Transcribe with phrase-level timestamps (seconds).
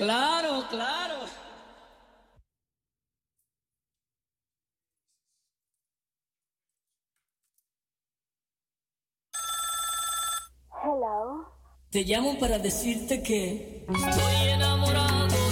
[0.00, 1.26] Claro, claro.
[10.82, 11.52] Hello.
[11.90, 15.49] Te llamo para decirte que estoy enamorado.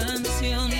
[0.00, 0.79] Sí,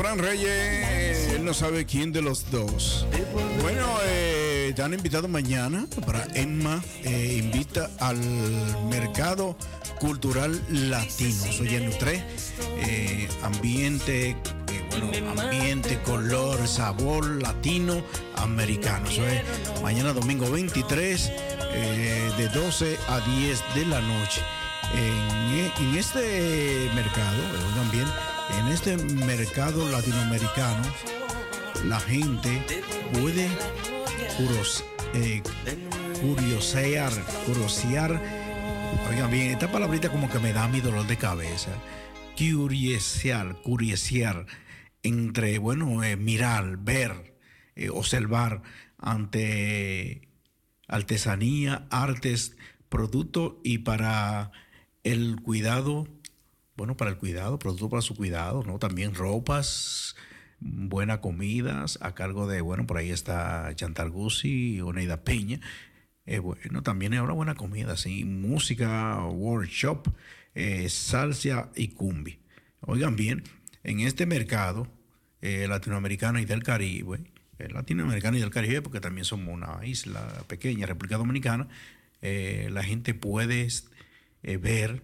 [0.00, 3.06] Fran Reyes, él no sabe quién de los dos.
[3.60, 8.16] Bueno, eh, te han invitado mañana para Emma, eh, invita al
[8.88, 9.58] mercado
[9.98, 11.52] cultural latino.
[11.52, 11.90] Soy en
[12.78, 14.38] eh, ambiente,
[14.88, 18.02] bueno, ambiente, color, sabor latino
[18.36, 19.06] americano.
[19.82, 21.30] Mañana domingo 23
[22.38, 24.40] de 12 a 10 de la noche.
[24.94, 27.42] En, este mercado,
[27.74, 27.78] en
[28.70, 30.82] este mercado latinoamericano,
[31.86, 32.62] la gente
[33.12, 33.48] puede
[35.14, 35.42] eh,
[36.20, 37.12] curiosear,
[37.46, 38.22] curiosear.
[39.08, 41.70] Oigan bien, esta palabrita como que me da mi dolor de cabeza.
[42.38, 44.46] Curiosear, curiosear
[45.02, 47.36] entre, bueno, eh, mirar, ver,
[47.74, 48.62] eh, observar
[48.98, 50.28] ante
[50.86, 52.56] artesanía, artes,
[52.88, 54.52] producto y para
[55.02, 56.06] el cuidado
[56.80, 58.78] bueno, para el cuidado, producto para su cuidado, ¿no?
[58.78, 60.16] También ropas,
[60.60, 65.60] buenas comidas, a cargo de, bueno, por ahí está Chantal Guzzi, Oneida Peña.
[66.24, 70.08] Eh, bueno, también ahora buena comida, sí, música, workshop,
[70.54, 72.40] eh, salsa y cumbi.
[72.80, 73.44] Oigan bien,
[73.84, 74.90] en este mercado
[75.42, 80.86] eh, latinoamericano y del Caribe, latinoamericana y del Caribe, porque también somos una isla pequeña,
[80.86, 81.68] República Dominicana,
[82.22, 83.68] la gente puede
[84.42, 85.02] ver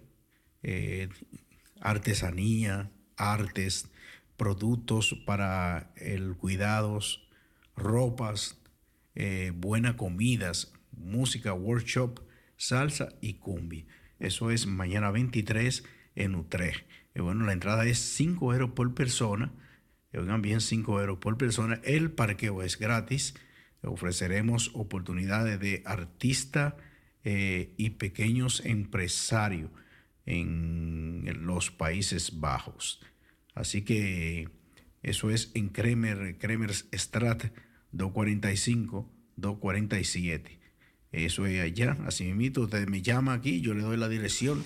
[1.81, 3.91] artesanía, artes,
[4.37, 7.29] productos para el cuidados,
[7.77, 8.61] ropas,
[9.15, 12.21] eh, buenas comidas, música, workshop,
[12.57, 13.87] salsa y cumbi.
[14.19, 15.85] Eso es mañana 23
[16.15, 16.87] en Utrecht.
[17.15, 19.53] Eh, bueno, la entrada es 5 euros por persona.
[20.15, 21.81] Oigan bien, 5 euros por persona.
[21.85, 23.35] El parqueo es gratis.
[23.83, 26.77] Ofreceremos oportunidades de artista
[27.25, 29.71] eh, y pequeños empresarios
[30.27, 33.01] en los Países Bajos.
[33.55, 34.51] Así que
[35.03, 37.45] eso es en Kremer, Kremer Strat
[37.93, 40.59] 245, 247.
[41.13, 41.97] Eso es allá.
[42.07, 44.65] Así mismo, usted me llama aquí, yo le doy la dirección.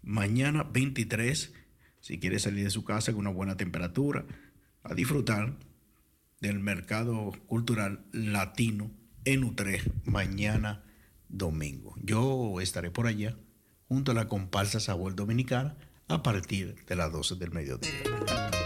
[0.02, 1.54] Mañana 23,
[2.00, 4.26] si quiere salir de su casa con una buena temperatura,
[4.90, 5.56] a disfrutar
[6.42, 8.92] del mercado cultural latino
[9.24, 10.84] en Utrecht mañana
[11.28, 11.96] domingo.
[12.02, 13.38] Yo estaré por allá
[13.88, 18.59] junto a la comparsa Sabor Dominicana a partir de las 12 del mediodía.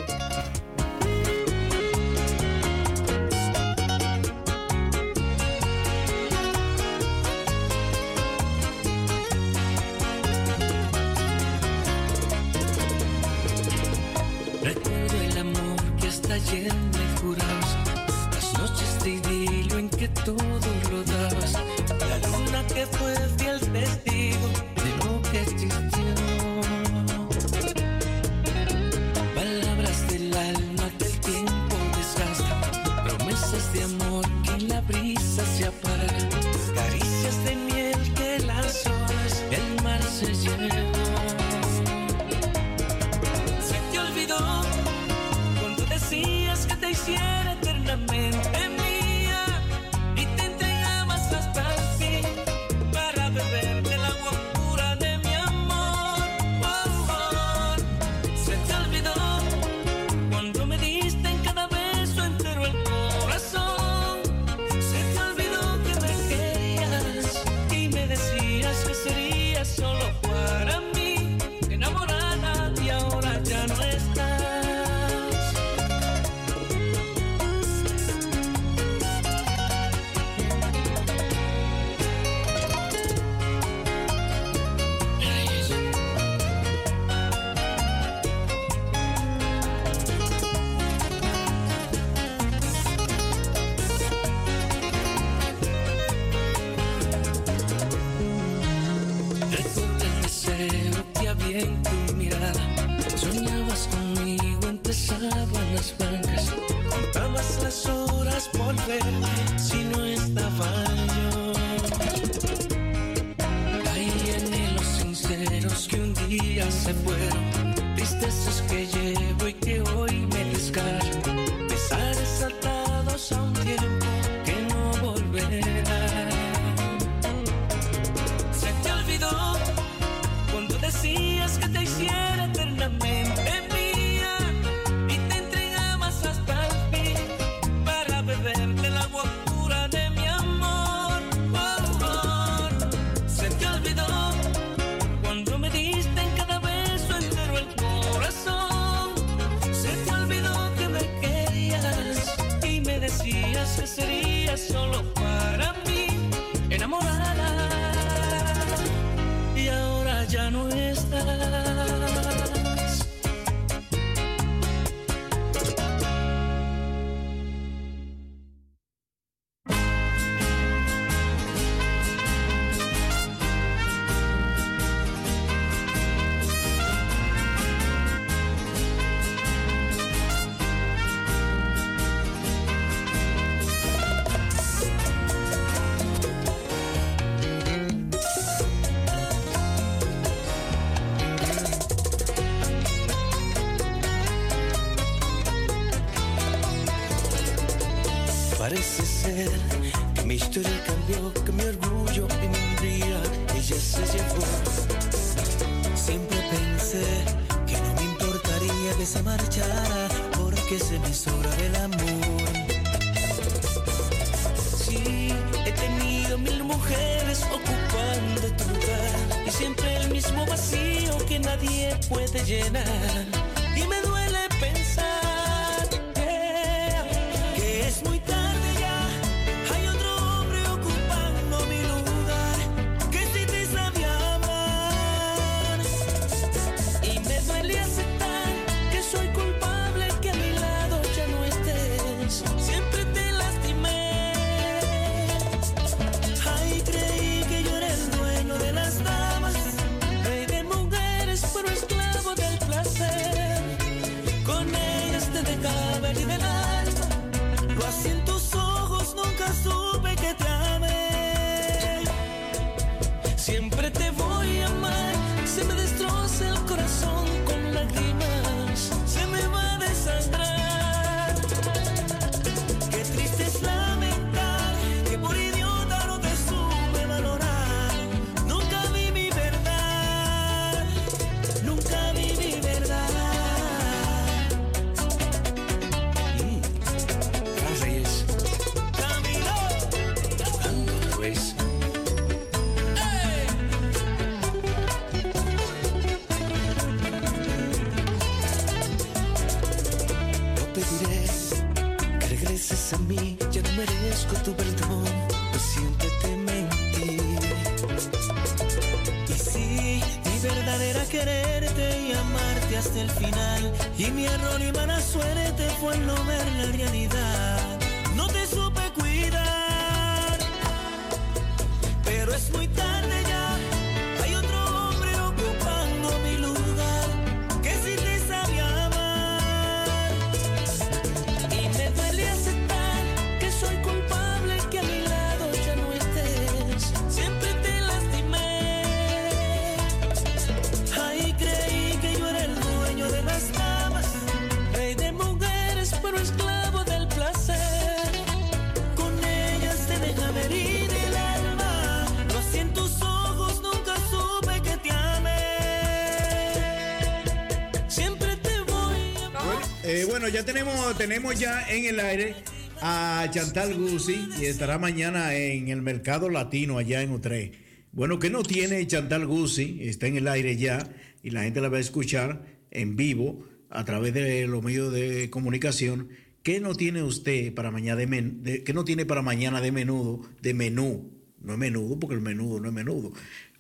[361.04, 362.34] Tenemos, ya en el aire
[362.82, 367.56] a Chantal Guzzi y estará mañana en el mercado latino allá en Utrecht.
[367.92, 369.80] Bueno, ¿qué no tiene Chantal Guzzi?
[369.82, 370.88] Está en el aire ya
[371.22, 375.30] y la gente la va a escuchar en vivo a través de los medios de
[375.30, 376.08] comunicación.
[376.42, 380.22] ¿Qué no tiene usted para mañana de, men- qué no tiene para mañana de menudo,
[380.42, 381.12] de menú?
[381.42, 383.12] No es menudo porque el menudo no es menudo,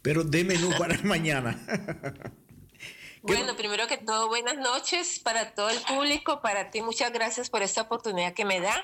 [0.01, 1.59] pero de menú para mañana.
[3.25, 7.49] ¿Qué Bueno, primero que todo, buenas noches para todo el público, para ti, muchas gracias
[7.49, 8.83] por esta oportunidad que me da.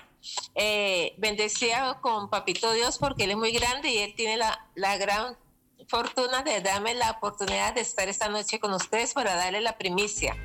[0.56, 4.98] Eh, bendecida con Papito Dios porque Él es muy grande y Él tiene la, la
[4.98, 5.36] gran
[5.90, 10.38] fortuna de darme la oportunidad de estar esta noche con ustedes para darle la primicia.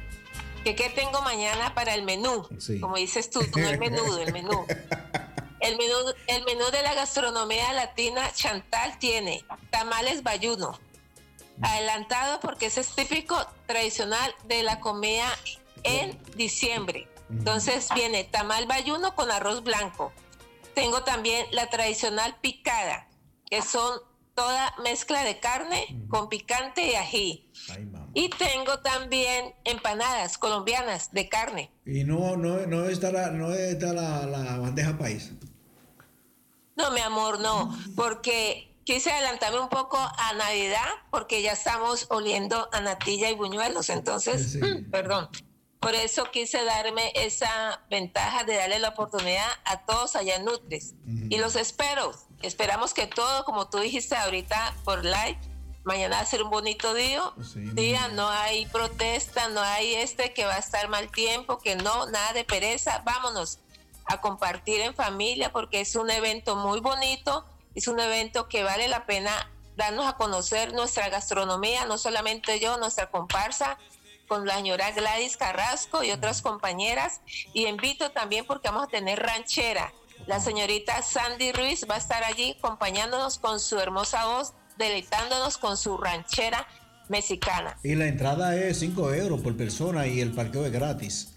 [0.64, 2.48] ¿Qué, qué tengo mañana para el menú?
[2.58, 2.80] Sí.
[2.80, 4.66] Como dices tú, no el menudo, el menú.
[5.60, 5.94] El menú,
[6.26, 10.78] el menú de la gastronomía latina Chantal tiene tamales bayuno,
[11.62, 13.36] adelantado porque ese es típico
[13.66, 15.26] tradicional de la comida
[15.82, 17.08] en diciembre.
[17.30, 20.12] Entonces viene tamal bayuno con arroz blanco.
[20.74, 23.08] Tengo también la tradicional picada,
[23.48, 24.00] que son
[24.34, 27.50] toda mezcla de carne con picante y ají.
[27.70, 27.88] Ay.
[28.14, 31.70] Y tengo también empanadas colombianas de carne.
[31.86, 35.32] Y no, no, no está la, no está la, la bandeja país.
[36.76, 42.68] No, mi amor, no, porque quise adelantarme un poco a Navidad, porque ya estamos oliendo
[42.72, 44.58] a natilla y buñuelos, entonces, Sí.
[44.58, 45.28] mm, perdón.
[45.80, 50.94] Por eso quise darme esa ventaja de darle la oportunidad a todos allá en Nutris.
[51.28, 52.10] Y los espero.
[52.40, 55.38] Esperamos que todo, como tú dijiste ahorita por live,
[55.84, 57.22] mañana va a ser un bonito día.
[57.52, 61.58] Sí, muy día, no hay protesta, no hay este que va a estar mal tiempo,
[61.58, 63.02] que no, nada de pereza.
[63.04, 63.58] Vámonos
[64.06, 68.88] a compartir en familia porque es un evento muy bonito, es un evento que vale
[68.88, 73.78] la pena darnos a conocer nuestra gastronomía, no solamente yo, nuestra comparsa
[74.28, 77.20] con la señora Gladys Carrasco y otras compañeras.
[77.52, 79.92] Y invito también porque vamos a tener ranchera.
[80.26, 85.76] La señorita Sandy Ruiz va a estar allí acompañándonos con su hermosa voz, deleitándonos con
[85.76, 86.66] su ranchera
[87.08, 87.76] mexicana.
[87.82, 91.34] Y la entrada es 5 euros por persona y el parqueo es gratis.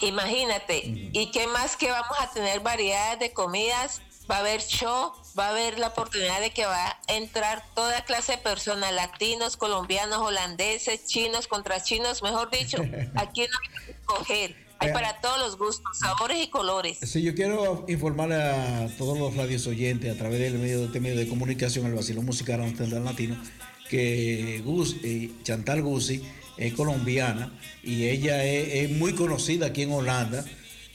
[0.00, 0.82] Imagínate.
[0.84, 4.02] ¿Y qué más que vamos a tener variedades de comidas?
[4.30, 8.04] Va a haber show, va a haber la oportunidad de que va a entrar toda
[8.04, 12.78] clase de personas, latinos, colombianos, holandeses, chinos contra chinos, mejor dicho,
[13.16, 14.70] aquí no hay que escoger.
[14.82, 16.98] Hay para todos los gustos, sabores y colores.
[17.02, 21.00] Sí, yo quiero informarle a todos los radios oyentes a través del medio de este
[21.00, 23.36] medio de comunicación, el Vacilón Musical Amsterdam Latino,
[23.90, 26.24] que Gus, eh, Chantal Guzzi
[26.56, 30.44] es colombiana y ella es, muy conocida aquí en Holanda,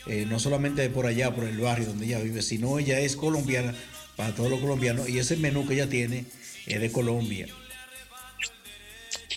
[0.07, 3.73] eh, no solamente por allá, por el barrio donde ella vive, sino ella es colombiana
[4.15, 6.25] para todos los colombianos y ese menú que ella tiene
[6.67, 7.47] es de Colombia.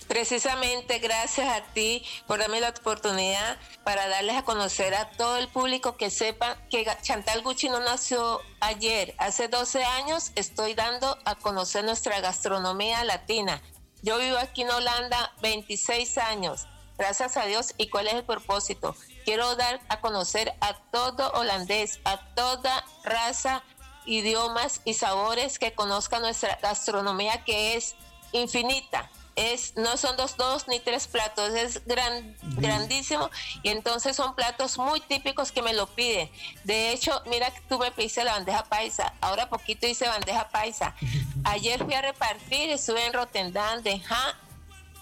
[0.07, 5.47] Precisamente gracias a ti por darme la oportunidad para darles a conocer a todo el
[5.49, 9.13] público que sepa que Chantal Gucci no nació ayer.
[9.19, 13.61] Hace 12 años estoy dando a conocer nuestra gastronomía latina.
[14.01, 17.75] Yo vivo aquí en Holanda 26 años, gracias a Dios.
[17.77, 18.95] ¿Y cuál es el propósito?
[19.29, 23.61] Quiero dar a conocer a todo holandés, a toda raza,
[24.07, 27.95] idiomas y sabores que conozcan nuestra gastronomía que es
[28.31, 33.29] infinita es no son dos, dos ni tres platos, es gran, grandísimo
[33.61, 36.31] y entonces son platos muy típicos que me lo piden.
[36.63, 40.95] De hecho, mira que tú me pediste la bandeja paisa, ahora poquito hice bandeja paisa.
[41.43, 44.01] Ayer fui a repartir, estuve en Rotterdam, de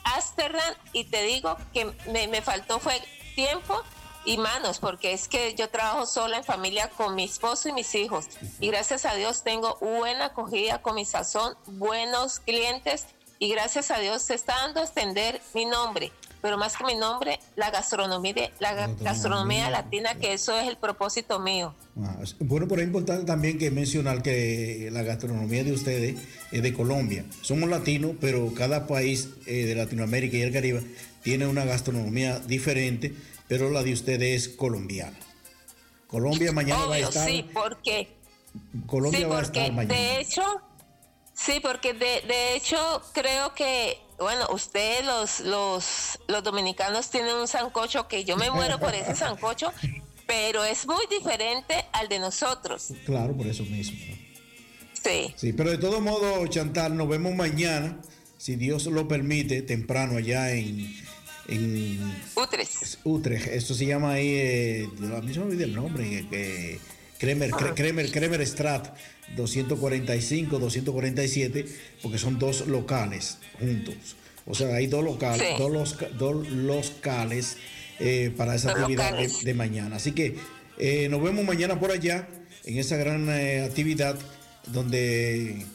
[0.03, 3.01] Amsterdam y te digo que me, me faltó fue
[3.33, 3.85] tiempo
[4.27, 7.95] y manos, porque es que yo trabajo sola en familia con mi esposo y mis
[7.95, 8.25] hijos.
[8.59, 13.05] Y gracias a Dios tengo buena acogida con mi sazón, buenos clientes
[13.39, 16.11] y gracias a Dios se está dando a extender mi nombre,
[16.41, 20.75] pero más que mi nombre, la gastronomía, de, la gastronomía latina, que eso es el
[20.75, 21.73] propósito mío.
[22.01, 26.15] Ah, bueno, pero es importante también que mencionar que la gastronomía de ustedes
[26.51, 27.23] es de Colombia.
[27.41, 30.83] Somos latinos, pero cada país eh, de Latinoamérica y el Caribe
[31.27, 33.13] tiene una gastronomía diferente,
[33.49, 35.19] pero la de ustedes es colombiana.
[36.07, 37.27] Colombia mañana va a estar.
[37.27, 38.15] Sí, porque.
[38.85, 39.93] Colombia va a estar mañana.
[39.93, 40.41] De hecho,
[41.33, 42.77] Sí, porque de, de hecho
[43.13, 48.79] creo que, bueno, ustedes los, los, los dominicanos tienen un sancocho que yo me muero
[48.79, 49.73] por ese sancocho,
[50.27, 52.93] pero es muy diferente al de nosotros.
[53.05, 53.97] Claro, por eso mismo.
[54.93, 55.33] Sí.
[55.35, 57.99] Sí, pero de todo modo, Chantal, nos vemos mañana,
[58.37, 60.95] si Dios lo permite, temprano allá en...
[61.47, 62.99] en Utrecht.
[63.03, 66.79] Utrecht, esto se llama ahí, eh, a mí se me el nombre, eh,
[67.17, 68.95] Kremer, Kremer, Kremer Strat
[69.35, 71.65] 245, 247,
[72.01, 74.15] porque son dos locales juntos.
[74.45, 77.57] O sea, hay dos locales, dos, los, dos locales
[77.99, 79.97] eh, para esa actividad de, mañana.
[79.97, 80.35] Así que
[80.77, 82.27] eh, nos vemos mañana por allá
[82.63, 84.17] en esa gran eh, actividad
[84.67, 85.65] donde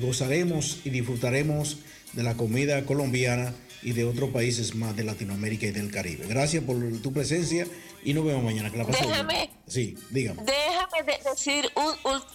[0.00, 1.78] gozaremos y disfrutaremos
[2.12, 6.26] de la comida colombiana y de otros países más de Latinoamérica y del Caribe.
[6.26, 7.66] Gracias por tu presencia
[8.04, 8.70] y nos vemos mañana.
[8.70, 10.42] Que la déjame, sí, dígame.
[10.42, 11.70] Déjame decir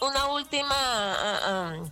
[0.02, 1.84] una última ah,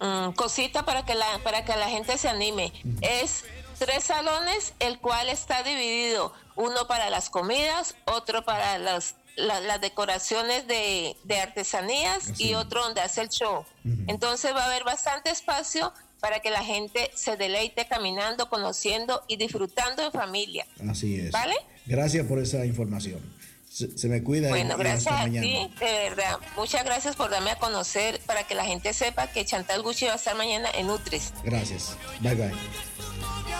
[0.00, 2.72] ah, mm, cosita para que, la, para que la gente se anime.
[3.00, 3.44] Es
[3.78, 10.66] tres salones, el cual está dividido, uno para las comidas, otro para las, las decoraciones
[10.66, 13.64] de, artesanías y otro donde hace el show.
[14.06, 15.92] Entonces va a haber bastante espacio
[16.22, 20.64] para que la gente se deleite caminando, conociendo y disfrutando en familia.
[20.88, 21.32] Así es.
[21.32, 21.56] ¿Vale?
[21.84, 23.20] Gracias por esa información.
[23.68, 24.50] Se, me cuida.
[24.50, 26.38] Bueno, gracias a ti, de verdad.
[26.56, 30.12] Muchas gracias por darme a conocer para que la gente sepa que Chantal Gucci va
[30.12, 31.34] a estar mañana en Utrecht.
[31.42, 31.96] Gracias.
[32.20, 32.52] Bye bye.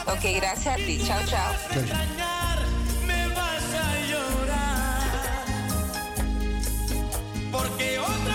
[0.06, 1.02] Ok, gracias a ti.
[1.04, 1.52] Chao, chao.
[3.06, 5.02] Me vas a llorar
[7.50, 8.31] porque otra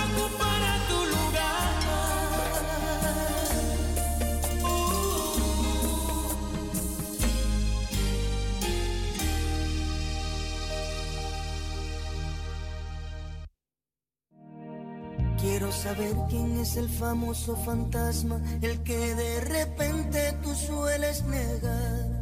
[15.39, 22.17] Quiero saber quién es el famoso fantasma, el que de repente tú sueles negar.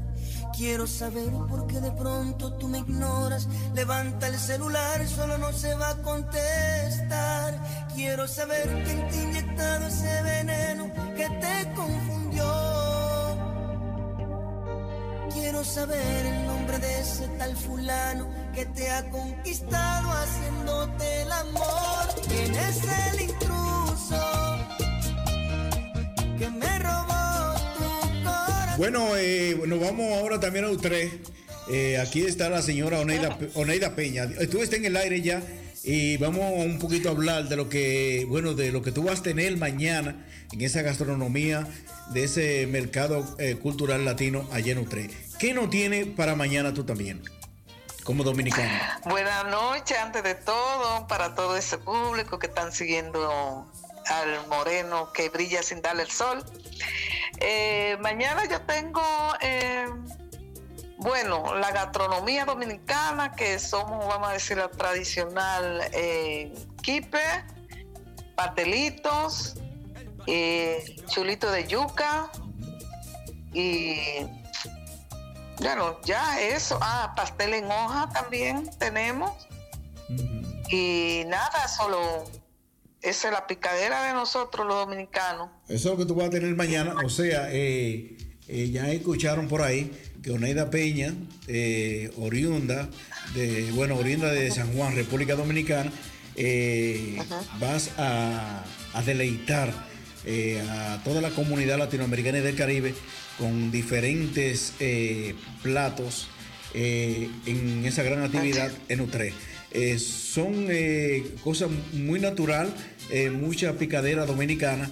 [0.55, 3.47] Quiero saber por qué de pronto tú me ignoras.
[3.73, 7.87] Levanta el celular, solo no se va a contestar.
[7.93, 12.45] Quiero saber quién te ha inyectado ese veneno que te confundió.
[15.33, 22.07] Quiero saber el nombre de ese tal fulano que te ha conquistado haciéndote el amor.
[22.27, 22.81] ¿Quién es
[23.11, 24.57] el intruso
[26.39, 28.77] que me robó tu corazón?
[28.77, 31.29] Bueno, eh, nos vamos ahora también a Utrecht.
[31.69, 34.23] Eh, aquí está la señora Oneida, Oneida Peña.
[34.39, 35.43] Estás en el aire ya
[35.83, 39.19] y vamos un poquito a hablar de lo que, bueno, de lo que tú vas
[39.19, 41.67] a tener mañana en esa gastronomía
[42.13, 45.11] de ese mercado eh, cultural latino allá en Utrecht.
[45.39, 47.21] ¿Qué no tiene para mañana tú también?
[48.05, 48.69] Como dominicano.
[49.05, 53.67] Buenas noches, antes de todo, para todo ese público que están siguiendo
[54.07, 56.45] al moreno que brilla sin darle el sol.
[57.39, 59.01] Eh, mañana yo tengo,
[59.41, 59.87] eh,
[60.97, 66.53] bueno, la gastronomía dominicana, que somos, vamos a decir, la tradicional eh,
[66.83, 67.19] quipe,
[68.35, 69.55] pastelitos,
[71.07, 72.29] chulito de yuca,
[73.51, 74.27] y
[75.59, 76.77] bueno, ya eso.
[76.81, 79.31] Ah, pastel en hoja también tenemos.
[80.69, 82.25] Y nada, solo
[83.05, 85.49] esa es la picadera de nosotros los dominicanos.
[85.67, 86.95] Eso es lo que tú vas a tener mañana.
[87.05, 89.91] O sea, eh, eh, ya escucharon por ahí
[90.23, 91.13] que Oneida Peña,
[91.47, 92.89] eh, oriunda
[93.35, 95.91] de, bueno, oriunda de San Juan, República Dominicana,
[97.59, 99.71] vas a, a deleitar
[100.67, 102.95] a toda la comunidad latinoamericana y del Caribe
[103.37, 104.73] con diferentes
[105.61, 106.27] platos
[106.73, 109.35] en esa gran actividad en Utrecht.
[109.97, 110.67] son
[111.43, 112.73] cosas muy natural
[113.11, 114.89] eh, mucha picadera dominicana,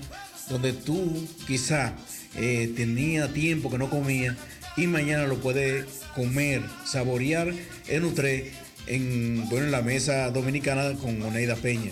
[0.47, 1.95] donde tú quizá
[2.35, 4.37] eh, tenía tiempo que no comía
[4.77, 5.85] y mañana lo puedes
[6.15, 7.51] comer, saborear
[7.87, 8.51] en Utre,
[8.85, 11.91] en, bueno, en la mesa dominicana con Oneida Peña.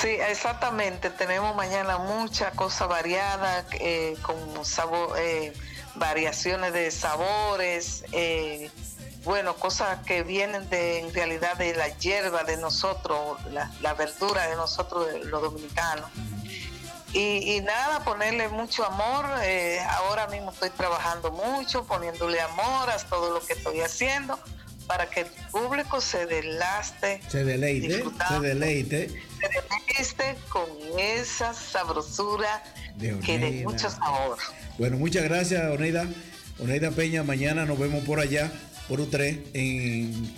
[0.00, 1.10] Sí, exactamente.
[1.10, 5.16] Tenemos mañana mucha cosa variada, eh, con sabor,
[5.96, 8.04] variaciones de sabores,
[9.24, 14.56] bueno, cosas que vienen de en realidad de la hierba de nosotros, la, verdura de
[14.56, 16.08] nosotros, los dominicanos.
[17.12, 19.24] Y, nada, ponerle mucho amor.
[19.42, 24.38] Eh, ahora mismo estoy trabajando mucho, poniéndole amor a todo lo que estoy haciendo
[24.88, 30.64] para que el público se delaste, se deleite, se deleite, se deleite con
[30.98, 32.64] esa sabrosura
[33.24, 34.38] que de mucho sabor.
[34.78, 36.06] Bueno, muchas gracias, Oneida.
[36.58, 38.50] Oneida Peña, mañana nos vemos por allá
[38.88, 40.34] por U3 en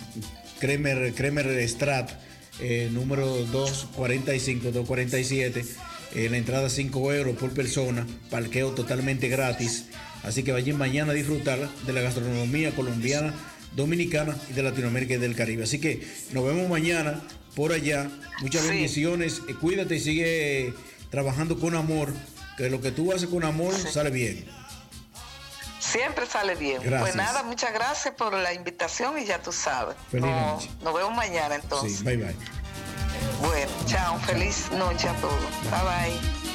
[0.59, 2.11] Kremer, Kremer Strat,
[2.59, 5.65] eh, número 245, 247.
[6.13, 9.85] Eh, la entrada 5 euros por persona, parqueo totalmente gratis.
[10.23, 13.33] Así que vayan mañana a disfrutar de la gastronomía colombiana,
[13.71, 15.63] dominicana y de Latinoamérica y del Caribe.
[15.63, 17.21] Así que nos vemos mañana
[17.55, 18.09] por allá.
[18.41, 19.41] Muchas bendiciones.
[19.47, 20.73] Eh, cuídate y sigue
[21.09, 22.13] trabajando con amor,
[22.57, 24.45] que lo que tú haces con amor sale bien.
[25.79, 26.81] Siempre sale bien.
[26.81, 29.95] Pues nada, muchas gracias por la invitación y ya tú sabes.
[30.13, 31.97] nos, nos vemos mañana entonces.
[31.97, 32.35] Sí, bye bye.
[33.41, 35.41] Bueno, chao, feliz noche a todos.
[35.63, 36.50] Bye bye.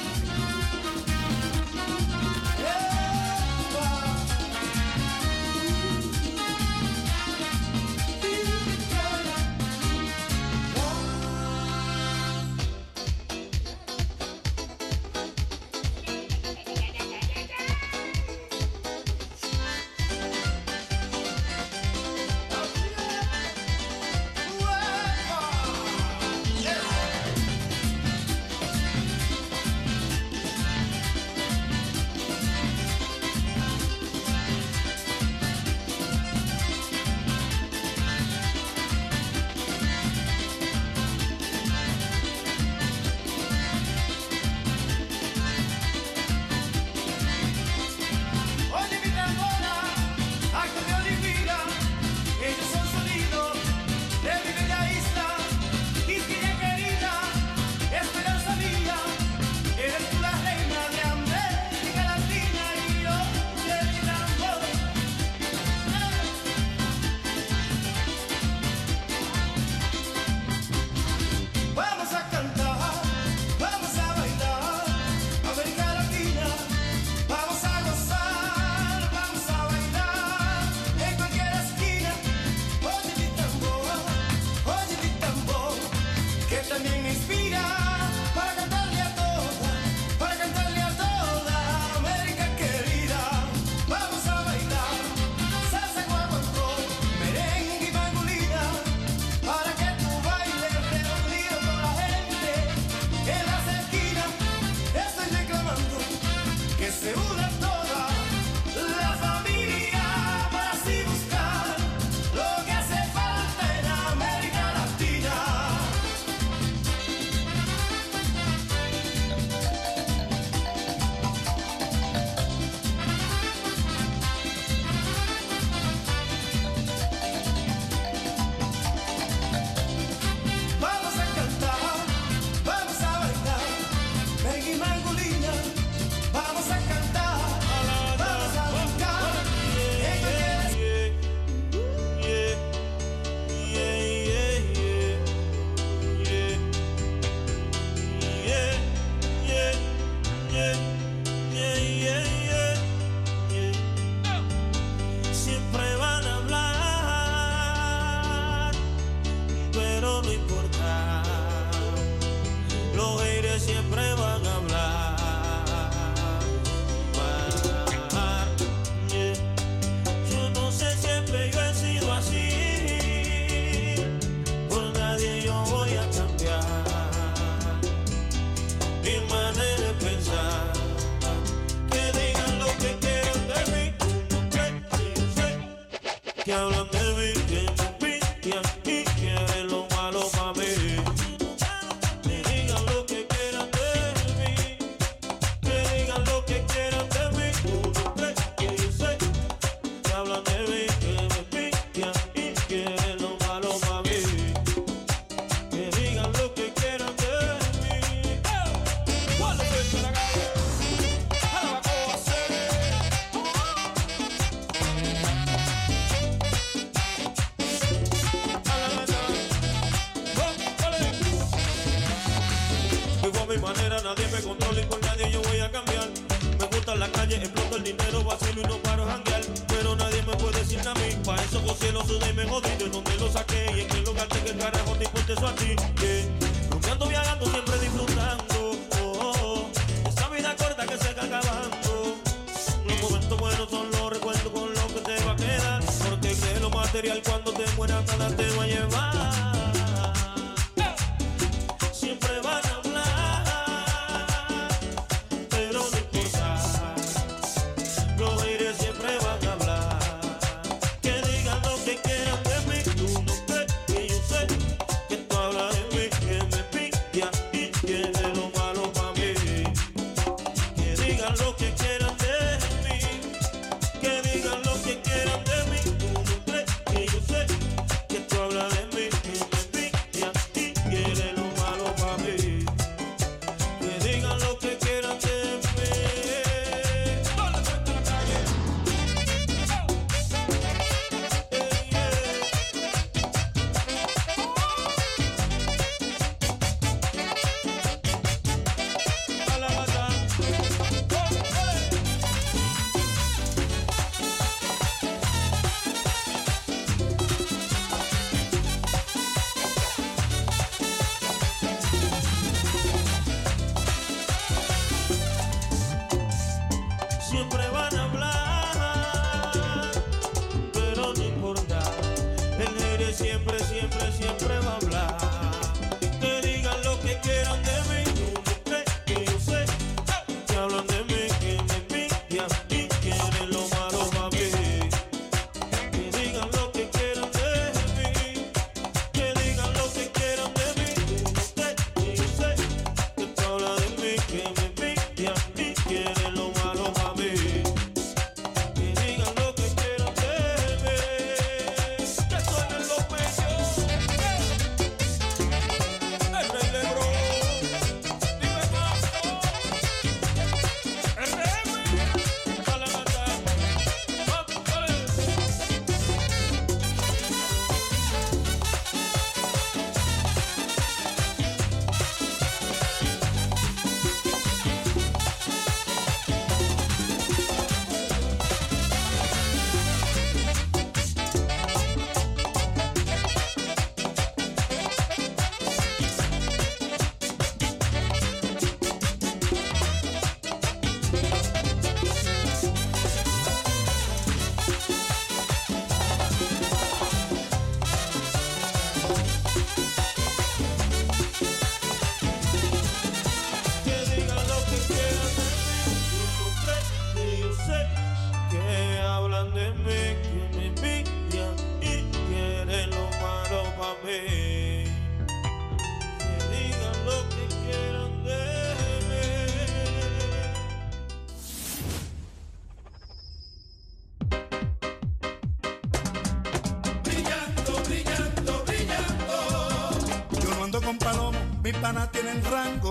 [432.49, 432.86] Y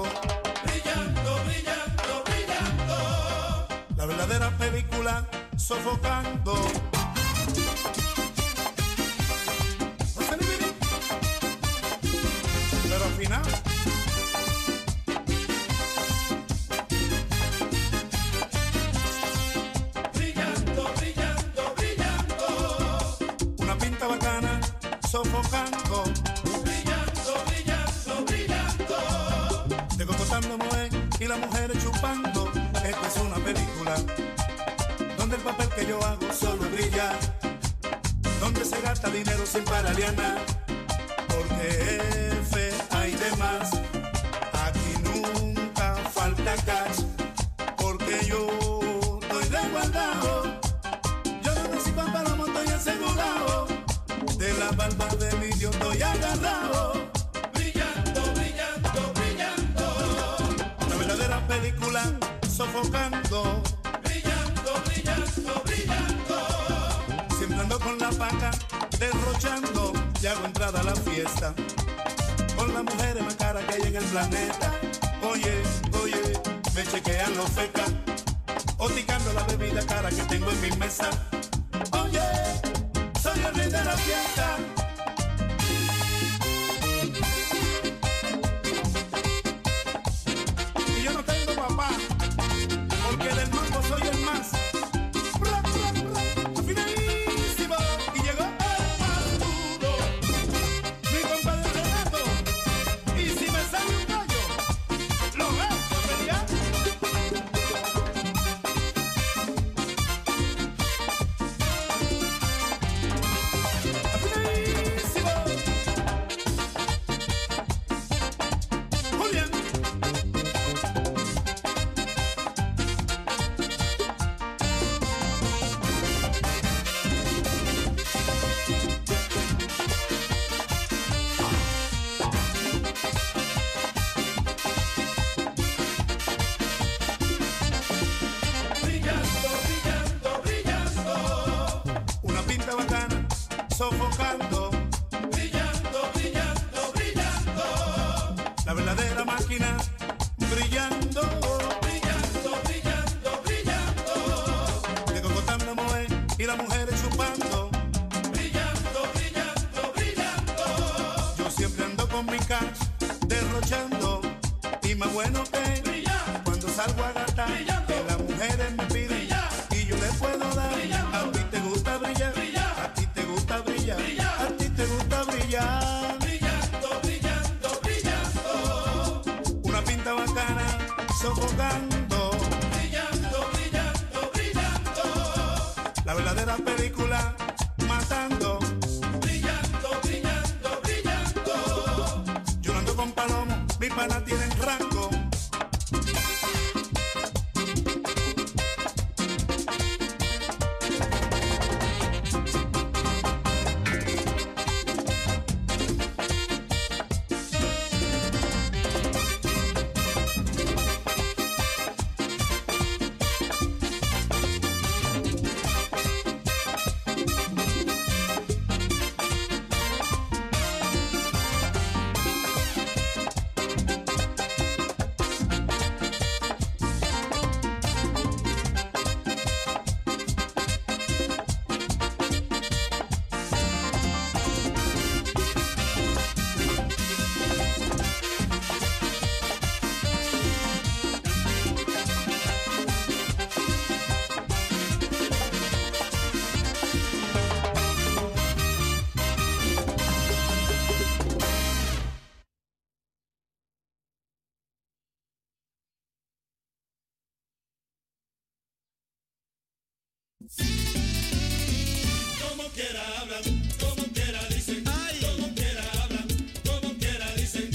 [262.76, 263.42] quiera hablan,
[263.80, 265.18] como quiera dicen, Ay.
[265.24, 266.28] como quiera hablan,
[266.62, 267.70] como quiera dicen.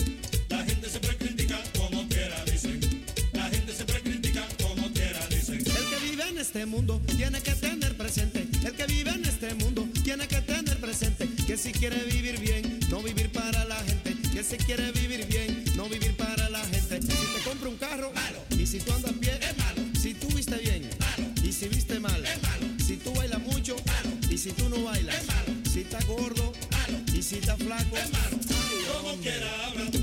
[0.47, 2.79] La gente siempre critica como quiera dicen.
[3.33, 5.57] La gente siempre critica como quiera dicen.
[5.57, 8.47] El que vive en este mundo tiene que tener presente.
[8.63, 12.79] El que vive en este mundo tiene que tener presente que si quiere vivir bien,
[12.91, 14.15] no vivir para la gente.
[14.31, 17.01] Que si quiere vivir bien, no vivir para la gente.
[17.01, 18.39] Si te compra un carro, malo.
[18.51, 19.57] Y si tú andas a pie, es
[24.41, 25.53] si tú no bailas, es malo.
[25.71, 26.97] Si estás gordo, malo.
[27.13, 28.37] Y si estás flaco, es malo.
[28.91, 30.00] Como quiera,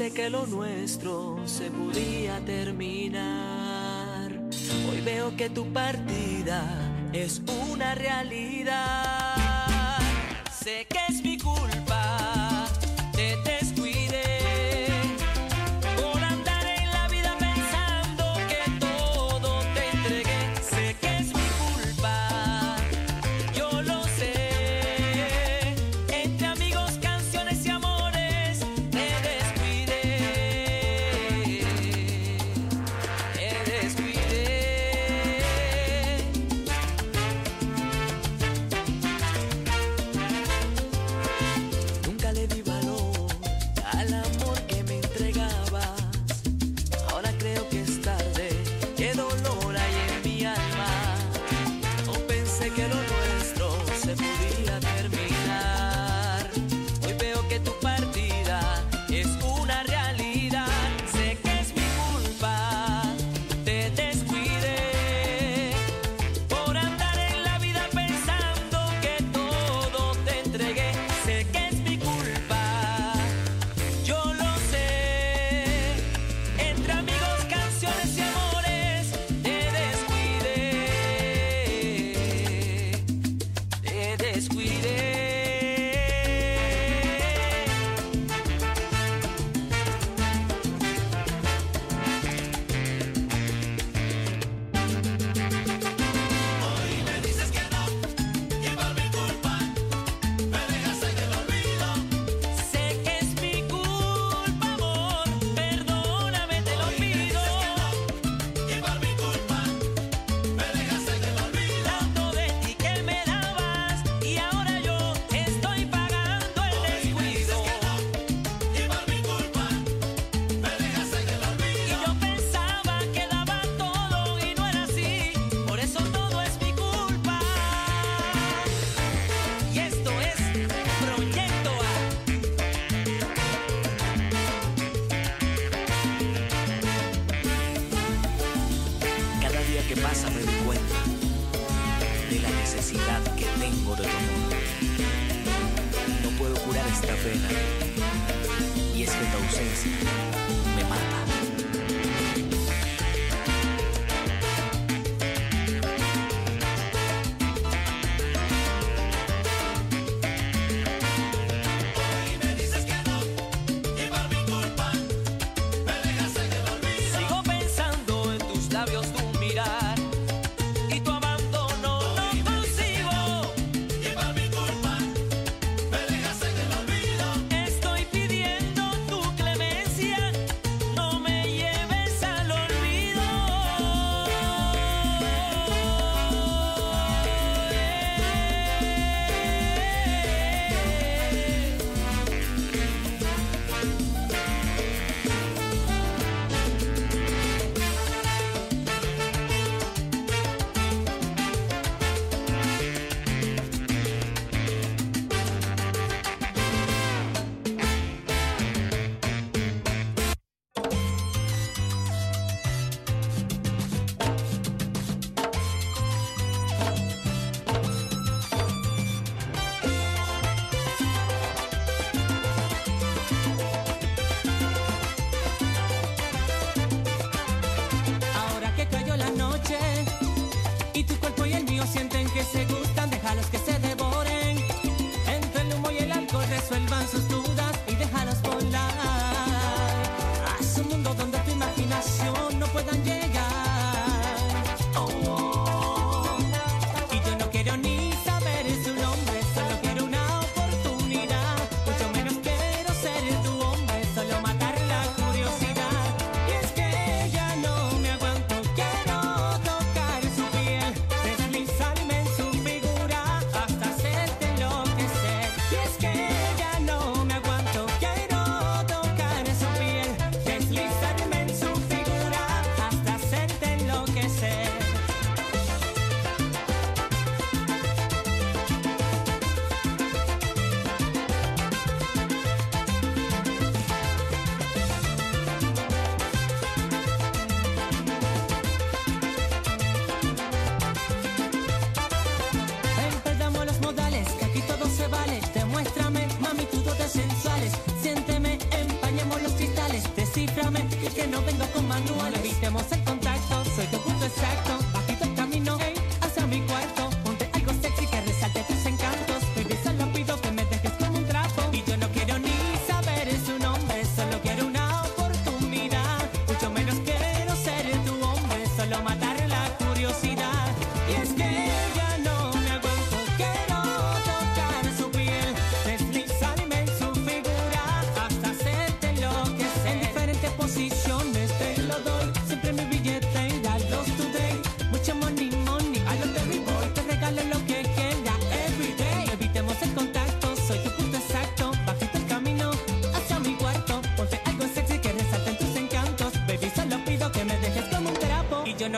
[0.00, 4.32] Que lo nuestro se podía terminar.
[4.90, 6.64] Hoy veo que tu partida
[7.12, 7.59] es un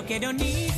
[0.03, 0.15] trapo.
[0.15, 0.72] Y yo no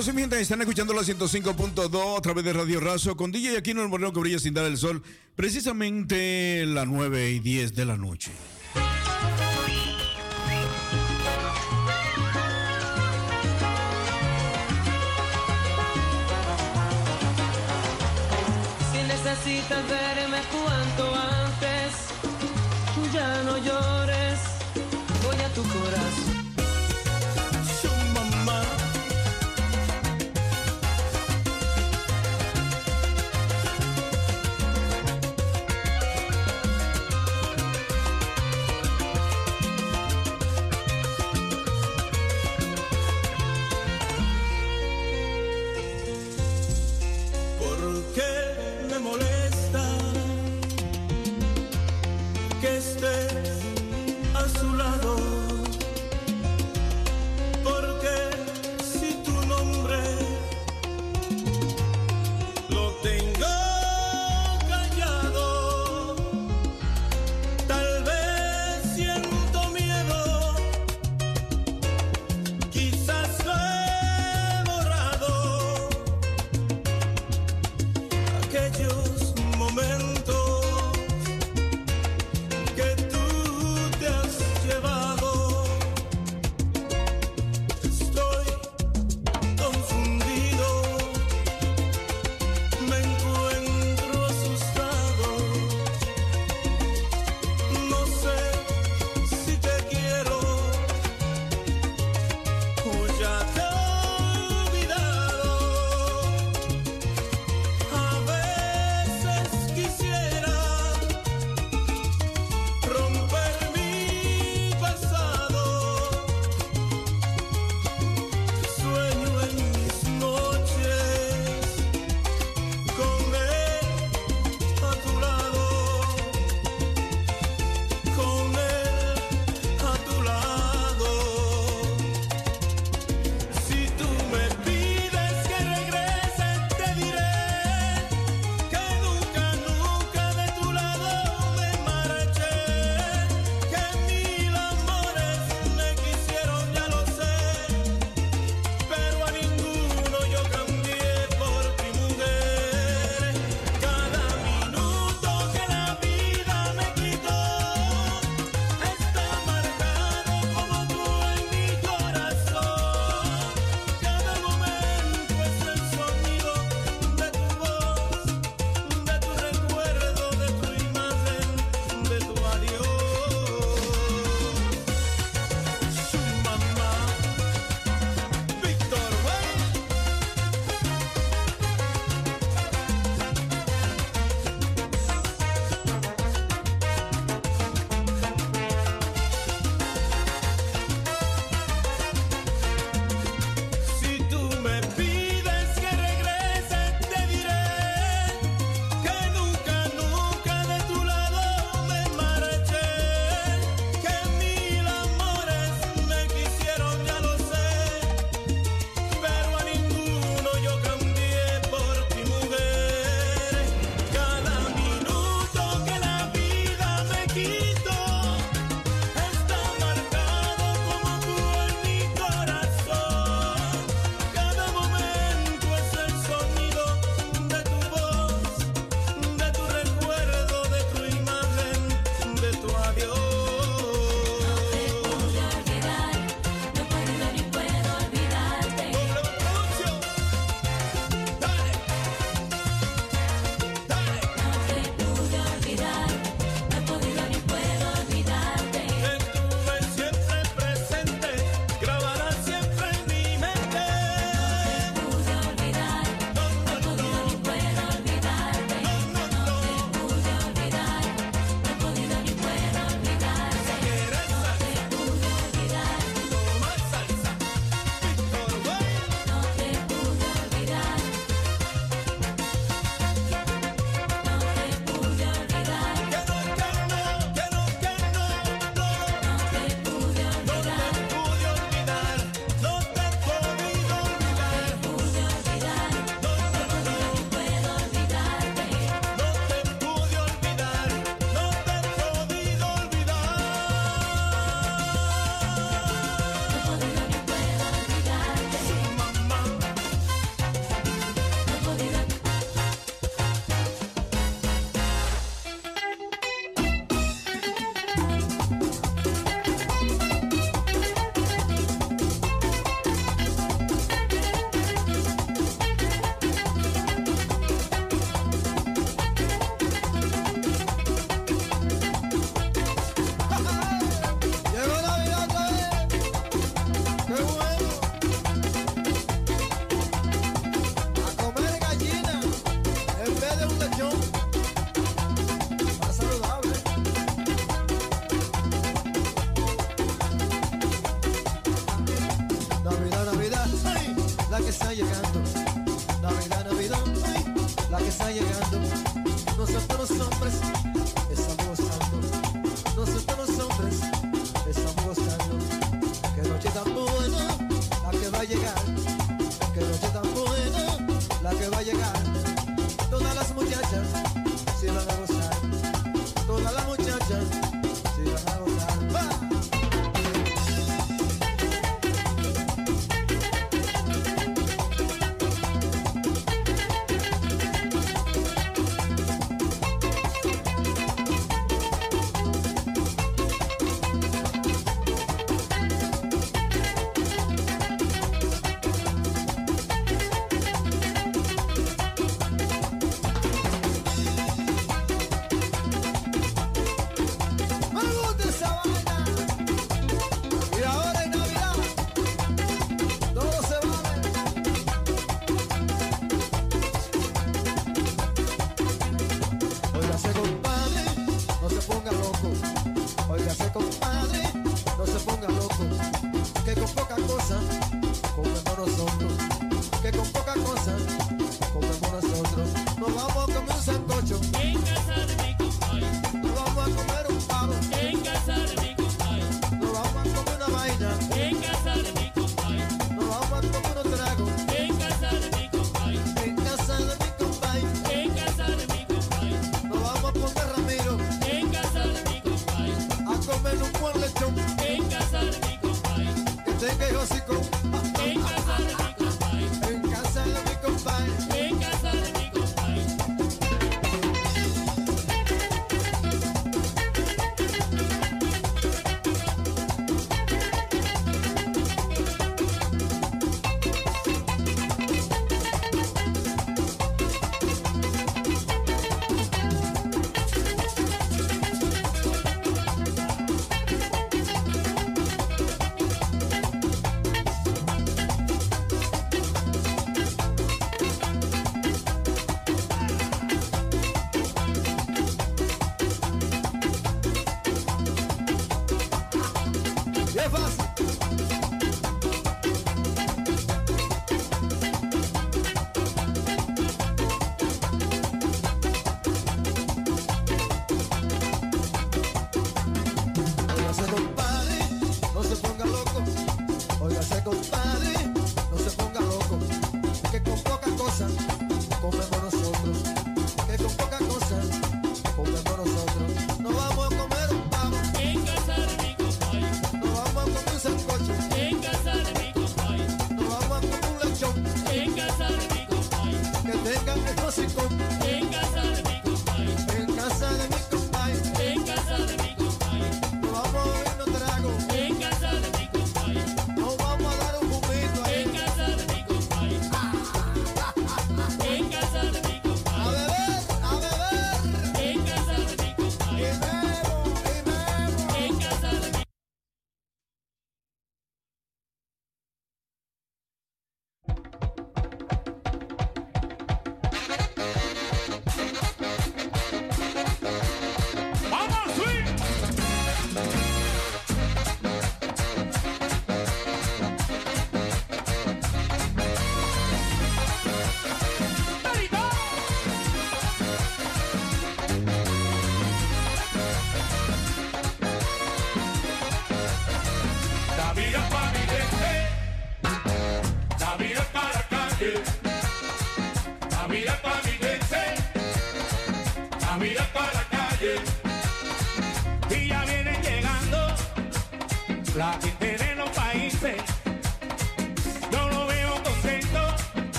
[0.00, 3.58] Bueno, sí, mi gente, están escuchando la 105.2 a través de Radio Razo con DJ
[3.58, 5.02] Aquino el Moreno que brilla sin dar el sol,
[5.36, 8.29] precisamente las 9 y 10 de la noche.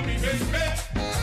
[0.00, 1.19] A mirar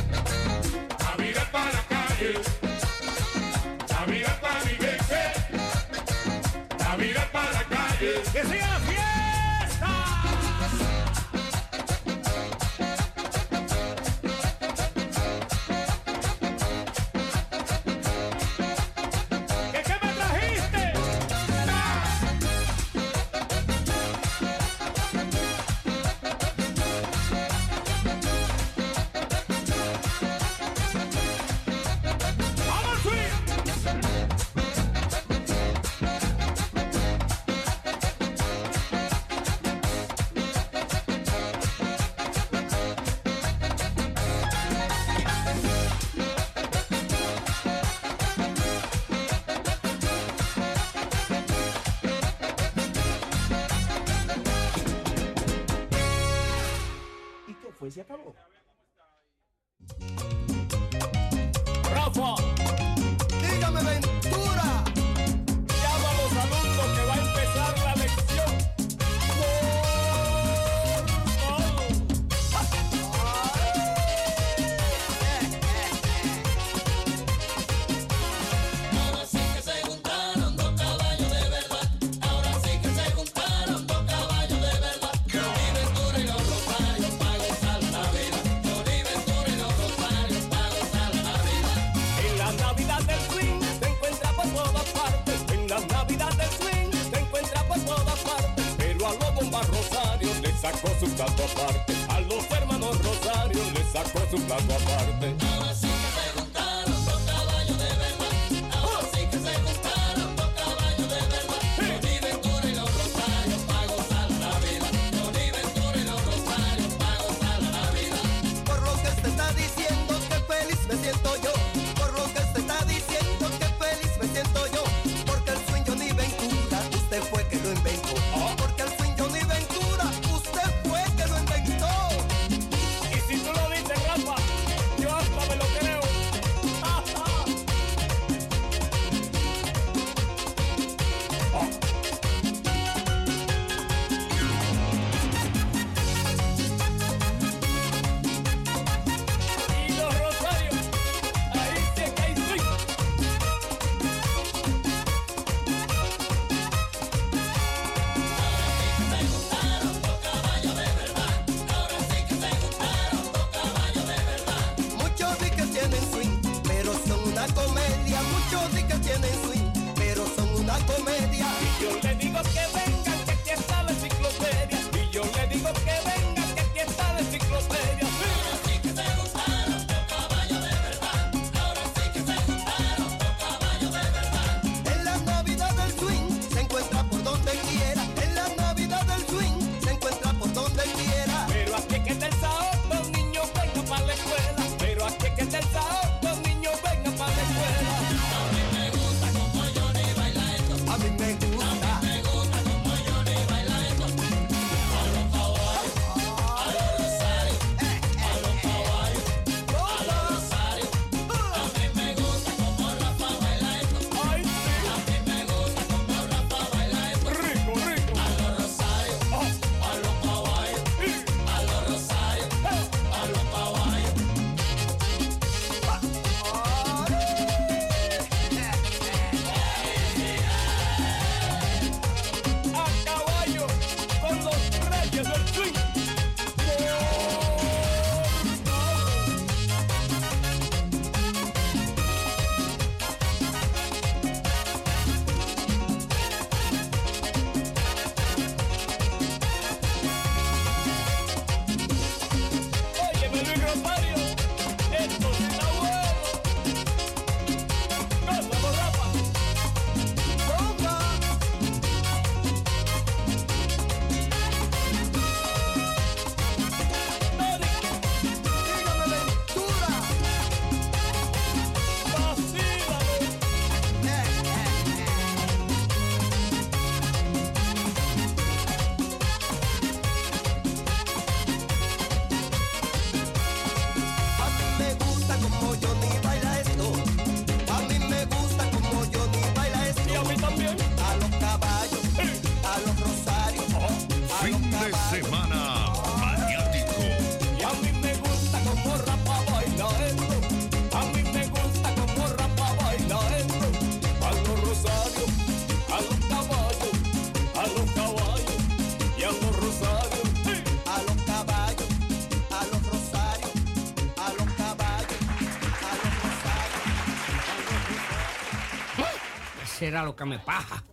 [319.98, 320.84] era lo que me paja.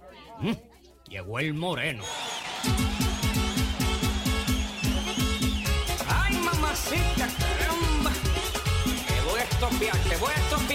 [0.40, 0.52] ¿Mm?
[1.08, 2.02] Llegó el moreno.
[6.08, 8.10] ¡Ay, mamacita, caramba!
[9.06, 10.73] Te voy a estompear, te voy a estompear.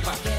[0.00, 0.31] keeper.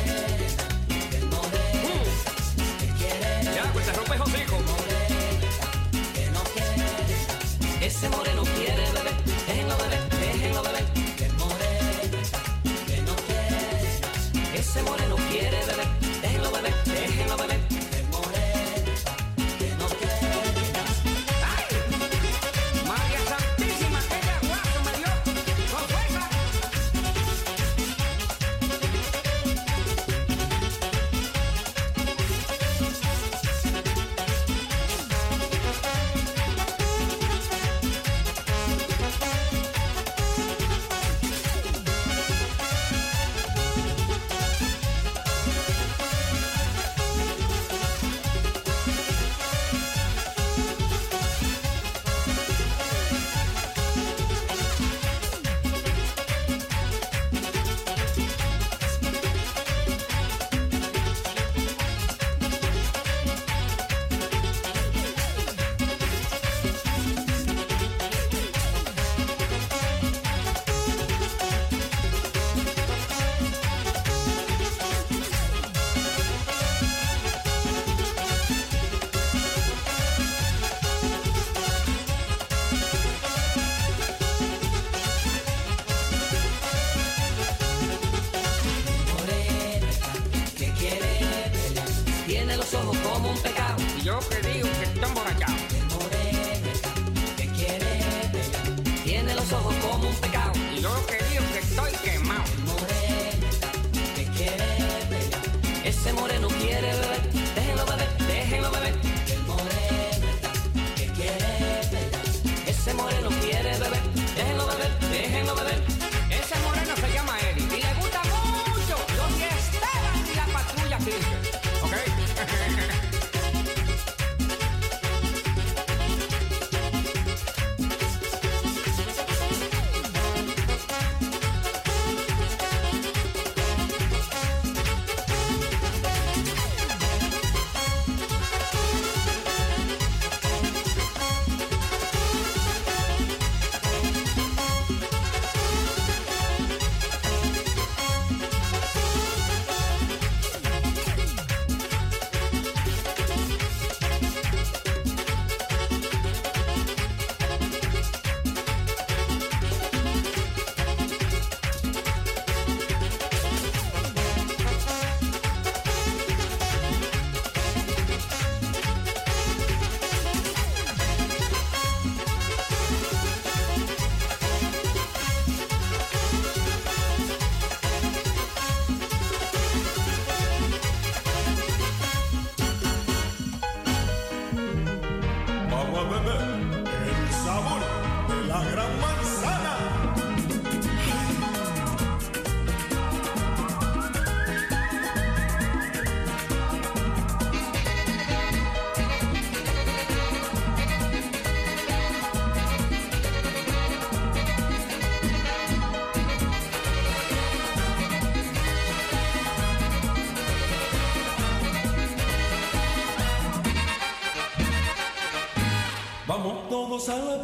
[217.03, 217.38] 上了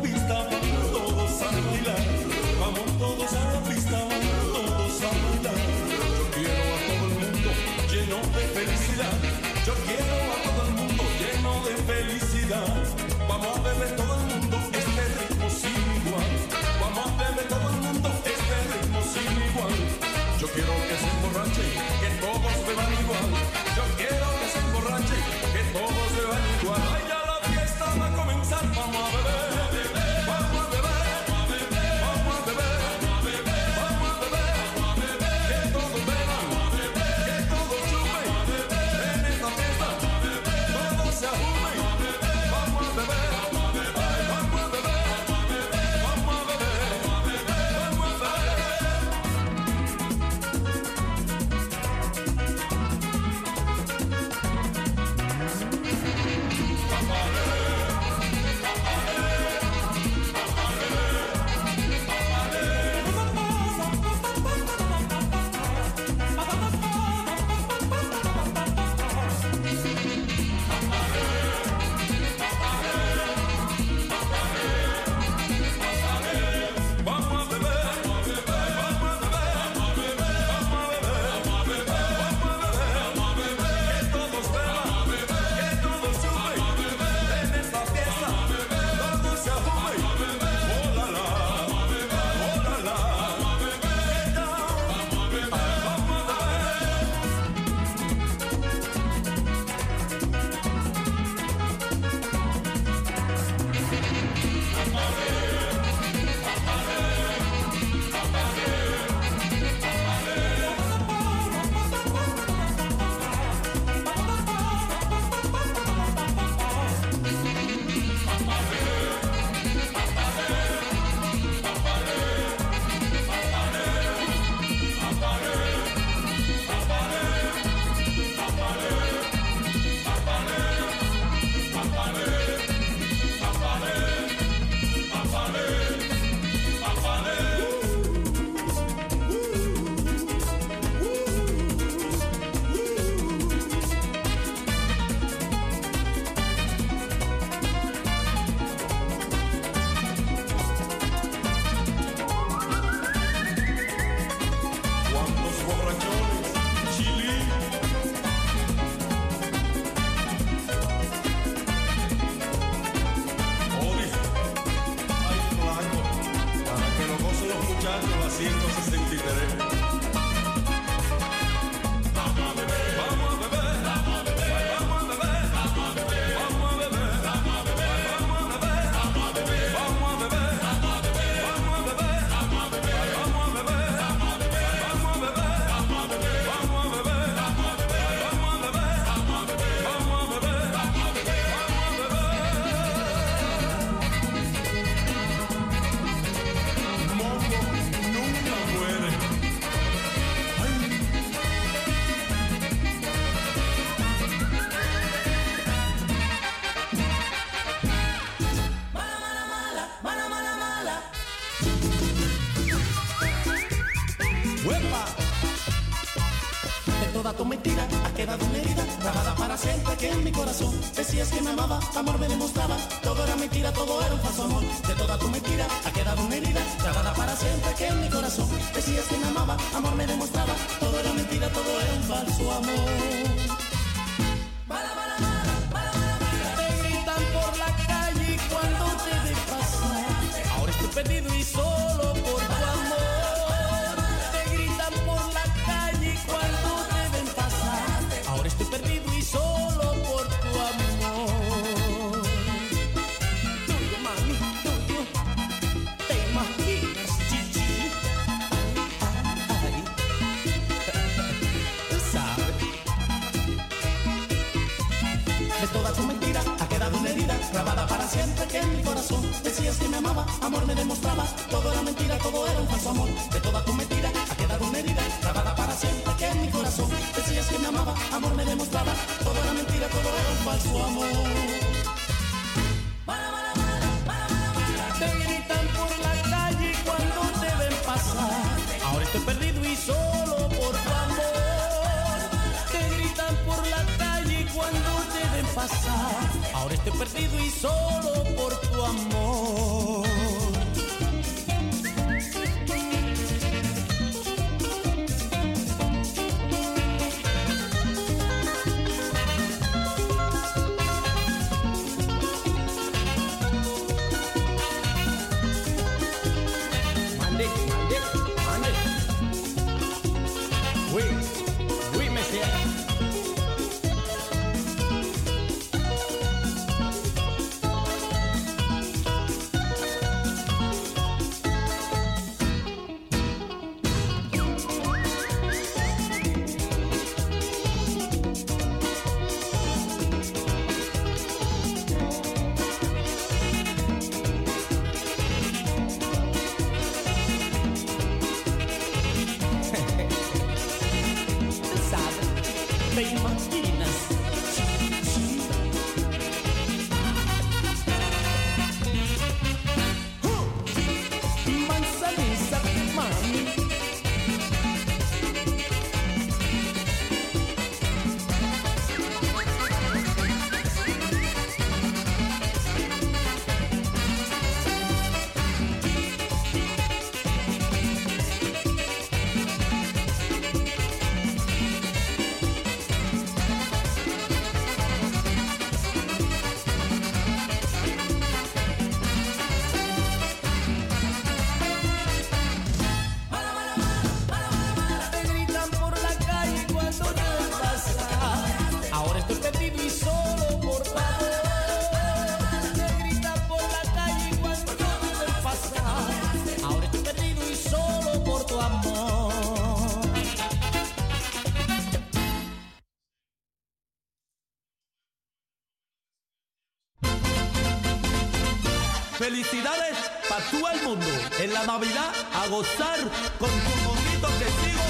[419.19, 419.97] Felicidades
[420.29, 421.05] para todo el mundo.
[421.41, 422.99] En la Navidad a gozar
[423.37, 424.81] con tu monito que sigo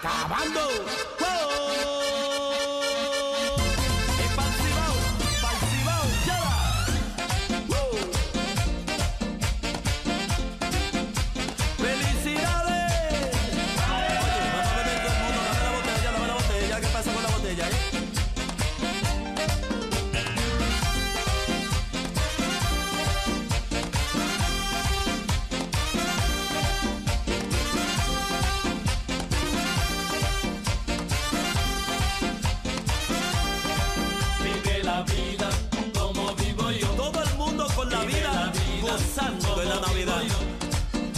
[0.00, 1.27] acabando.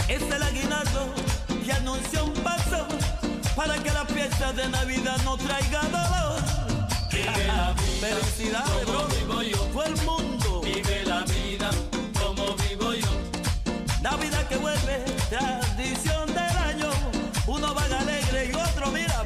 [0.07, 1.11] Es el aguinaldo
[1.65, 2.85] y anuncia un paso
[3.55, 6.39] para que la fiesta de Navidad no traiga dolor.
[7.11, 9.83] Vive la vida, Felicidades, como vivo yo.
[9.83, 10.61] El mundo.
[10.61, 11.71] Vive la vida
[12.21, 13.09] como vivo yo.
[14.03, 16.89] Navidad que vuelve, tradición del año.
[17.47, 19.25] Uno va alegre y otro mira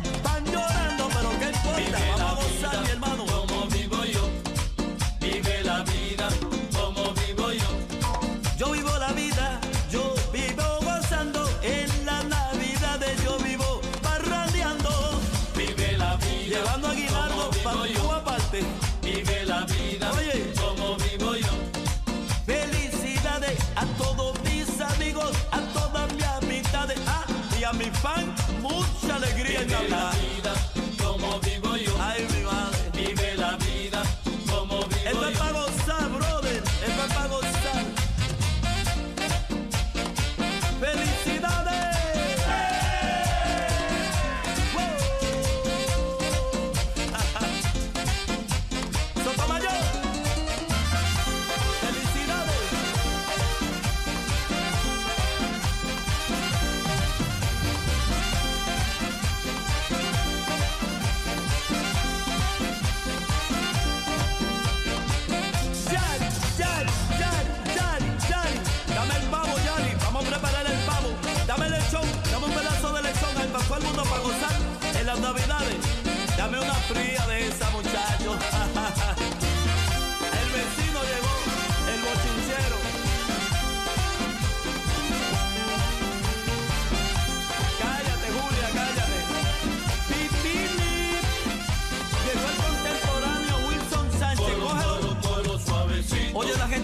[28.62, 30.35] mucha alegría en Vive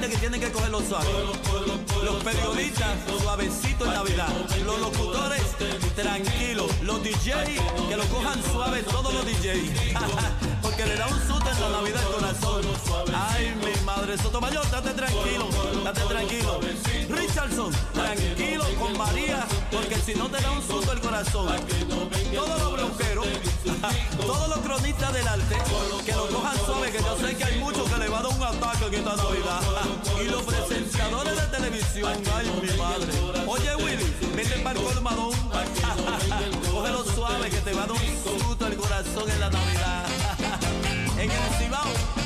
[0.09, 1.05] que tiene que cogerlo suave.
[2.03, 4.29] Los periodistas suavecito en Navidad.
[4.65, 5.43] Los locutores
[5.95, 6.71] tranquilos.
[6.81, 9.71] Los DJs que lo cojan suave todos los DJs.
[10.91, 12.61] Le da un susto en la Navidad el corazón.
[13.15, 15.47] Ay, mi madre Sotomayor, date tranquilo,
[15.85, 16.59] date tranquilo.
[17.07, 21.47] Richardson, tranquilo con María, porque si no te da un susto el corazón.
[22.35, 23.26] Todos los bloqueros,
[24.19, 25.55] todos los cronistas del arte,
[26.05, 28.34] que lo cojan suave, que yo sé que hay muchos que le va a dar
[28.34, 29.61] un ataque en esta Navidad.
[30.22, 33.13] Y los presentadores de televisión, ay, mi madre.
[33.47, 35.31] Oye, Willy, vete para el colmadón.
[36.69, 40.20] Cógelo suave, que te va a dar un susto el corazón en la Navidad.
[41.22, 42.20] En el Cibao,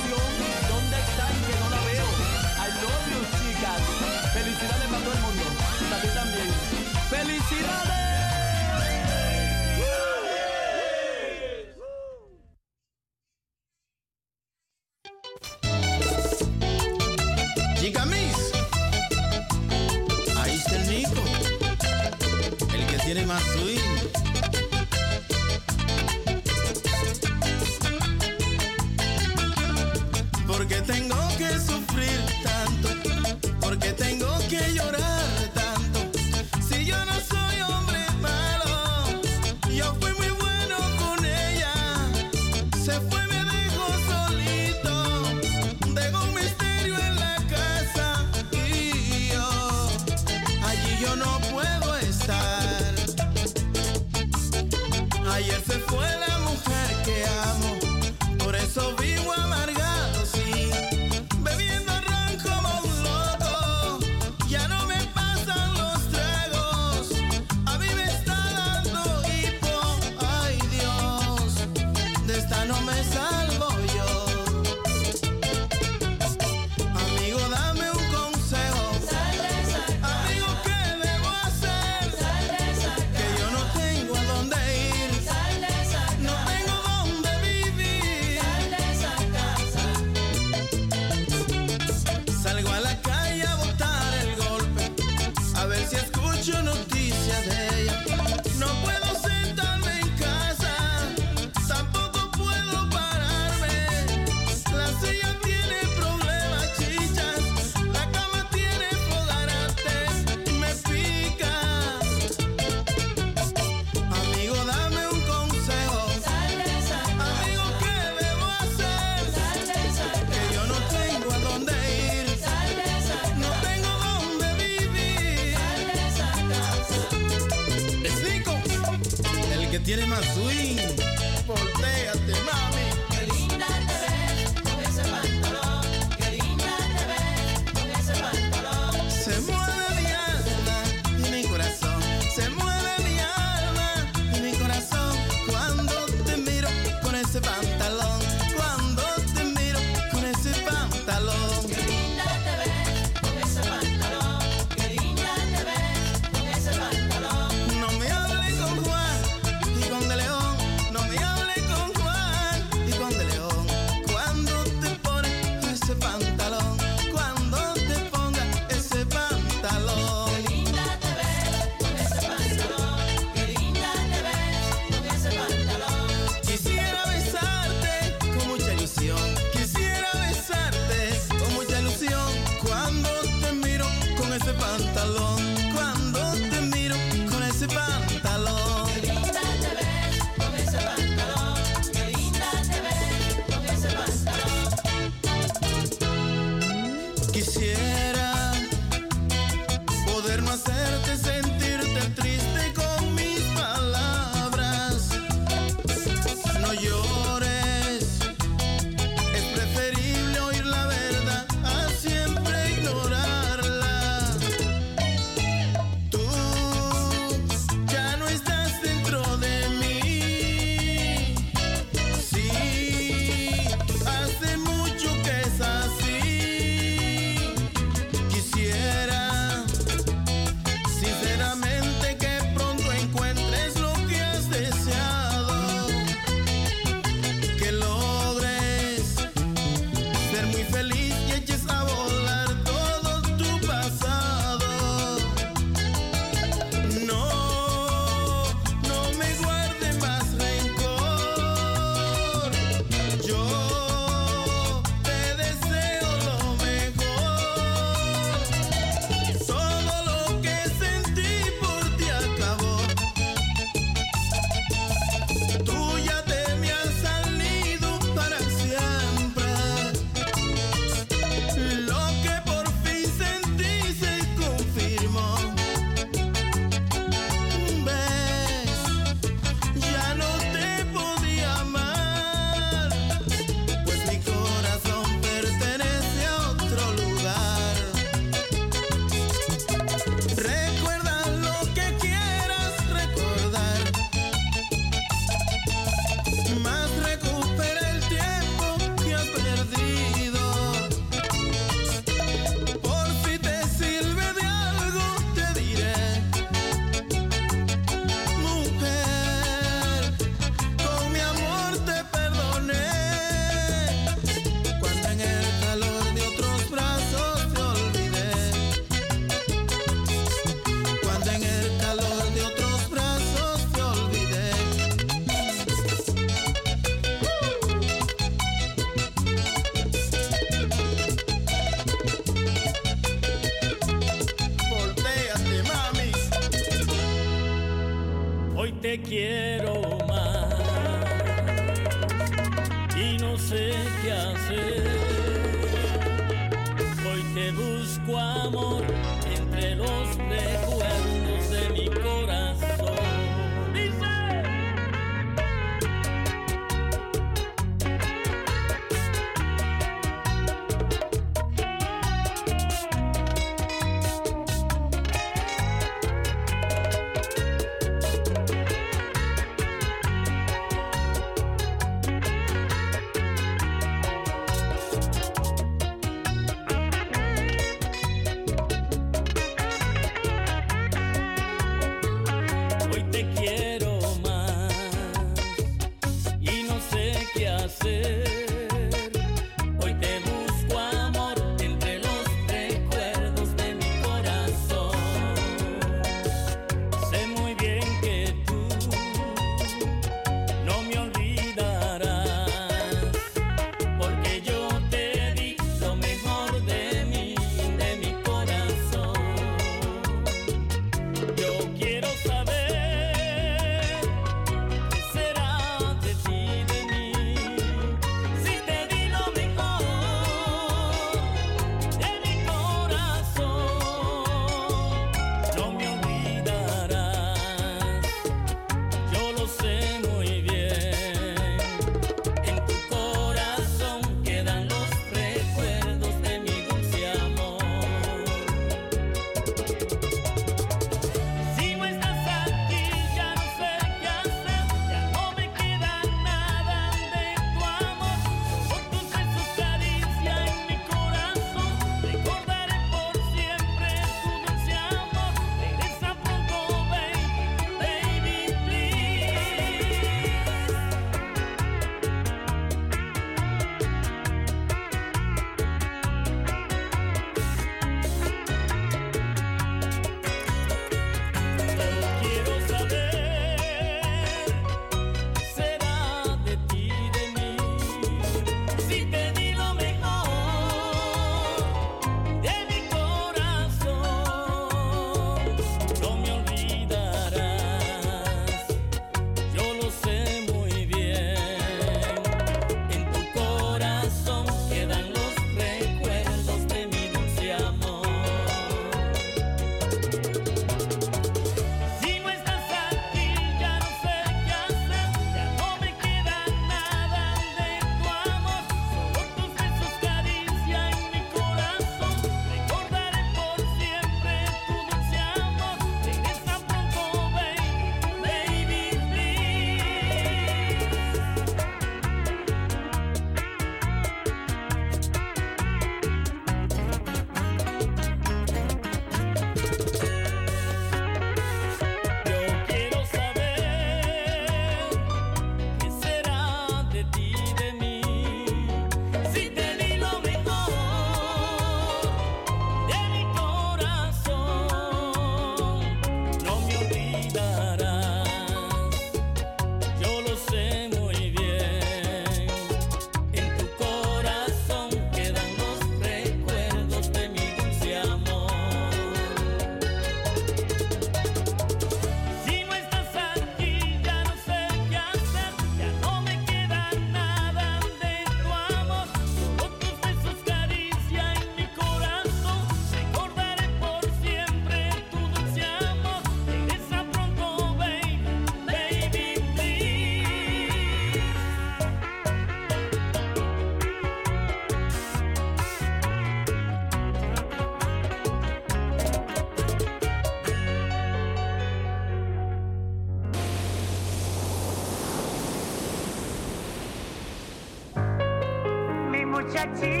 [599.61, 600.00] Mi muchachita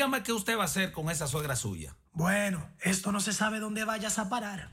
[0.00, 1.94] Dígame qué usted va a hacer con esa suegra suya.
[2.14, 4.70] Bueno, esto no se sabe dónde vayas a parar.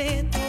[0.00, 0.39] Secreto,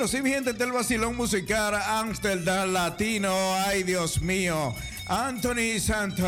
[0.00, 3.34] Bueno, sí, mi gente, del vacilón musical Amsterdam Latino.
[3.66, 4.74] Ay, Dios mío.
[5.06, 6.26] Anthony Santo.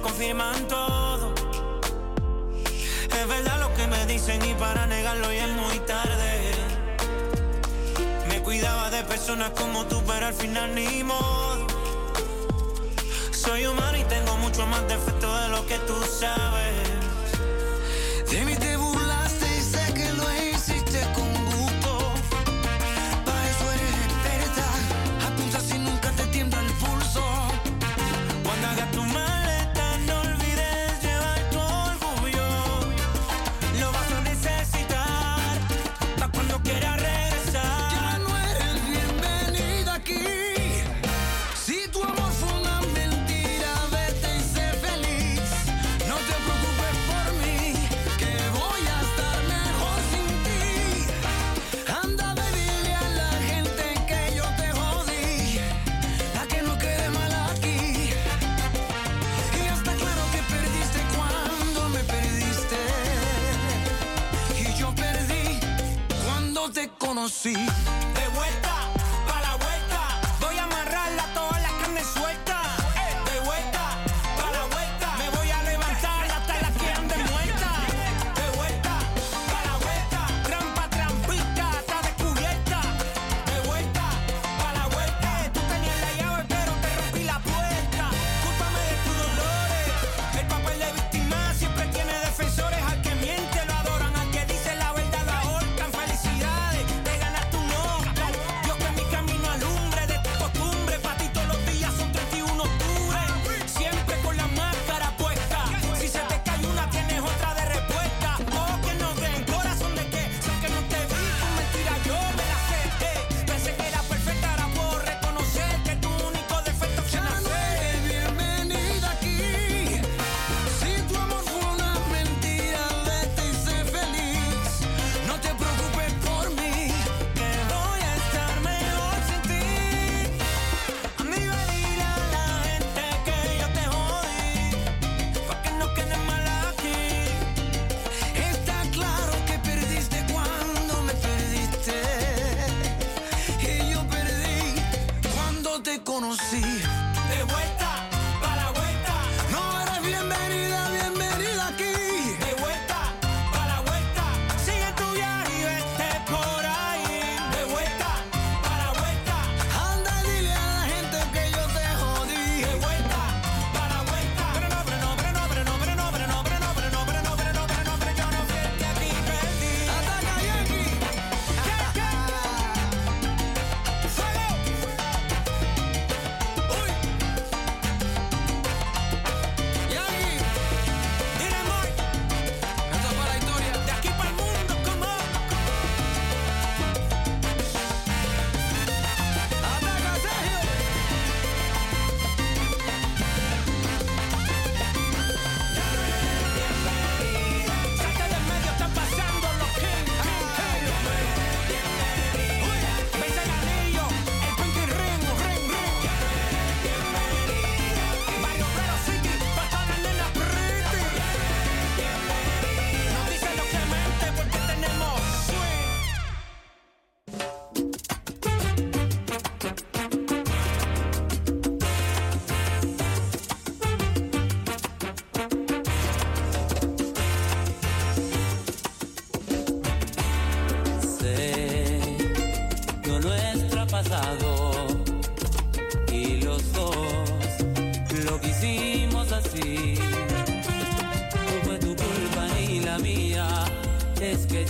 [0.00, 1.34] confirman todo.
[3.18, 6.52] Es verdad lo que me dicen y para negarlo ya es muy tarde.
[8.28, 11.66] Me cuidaba de personas como tú, pero al final ni modo.
[13.30, 16.47] Soy humano y tengo mucho más defecto de lo que tú sabes.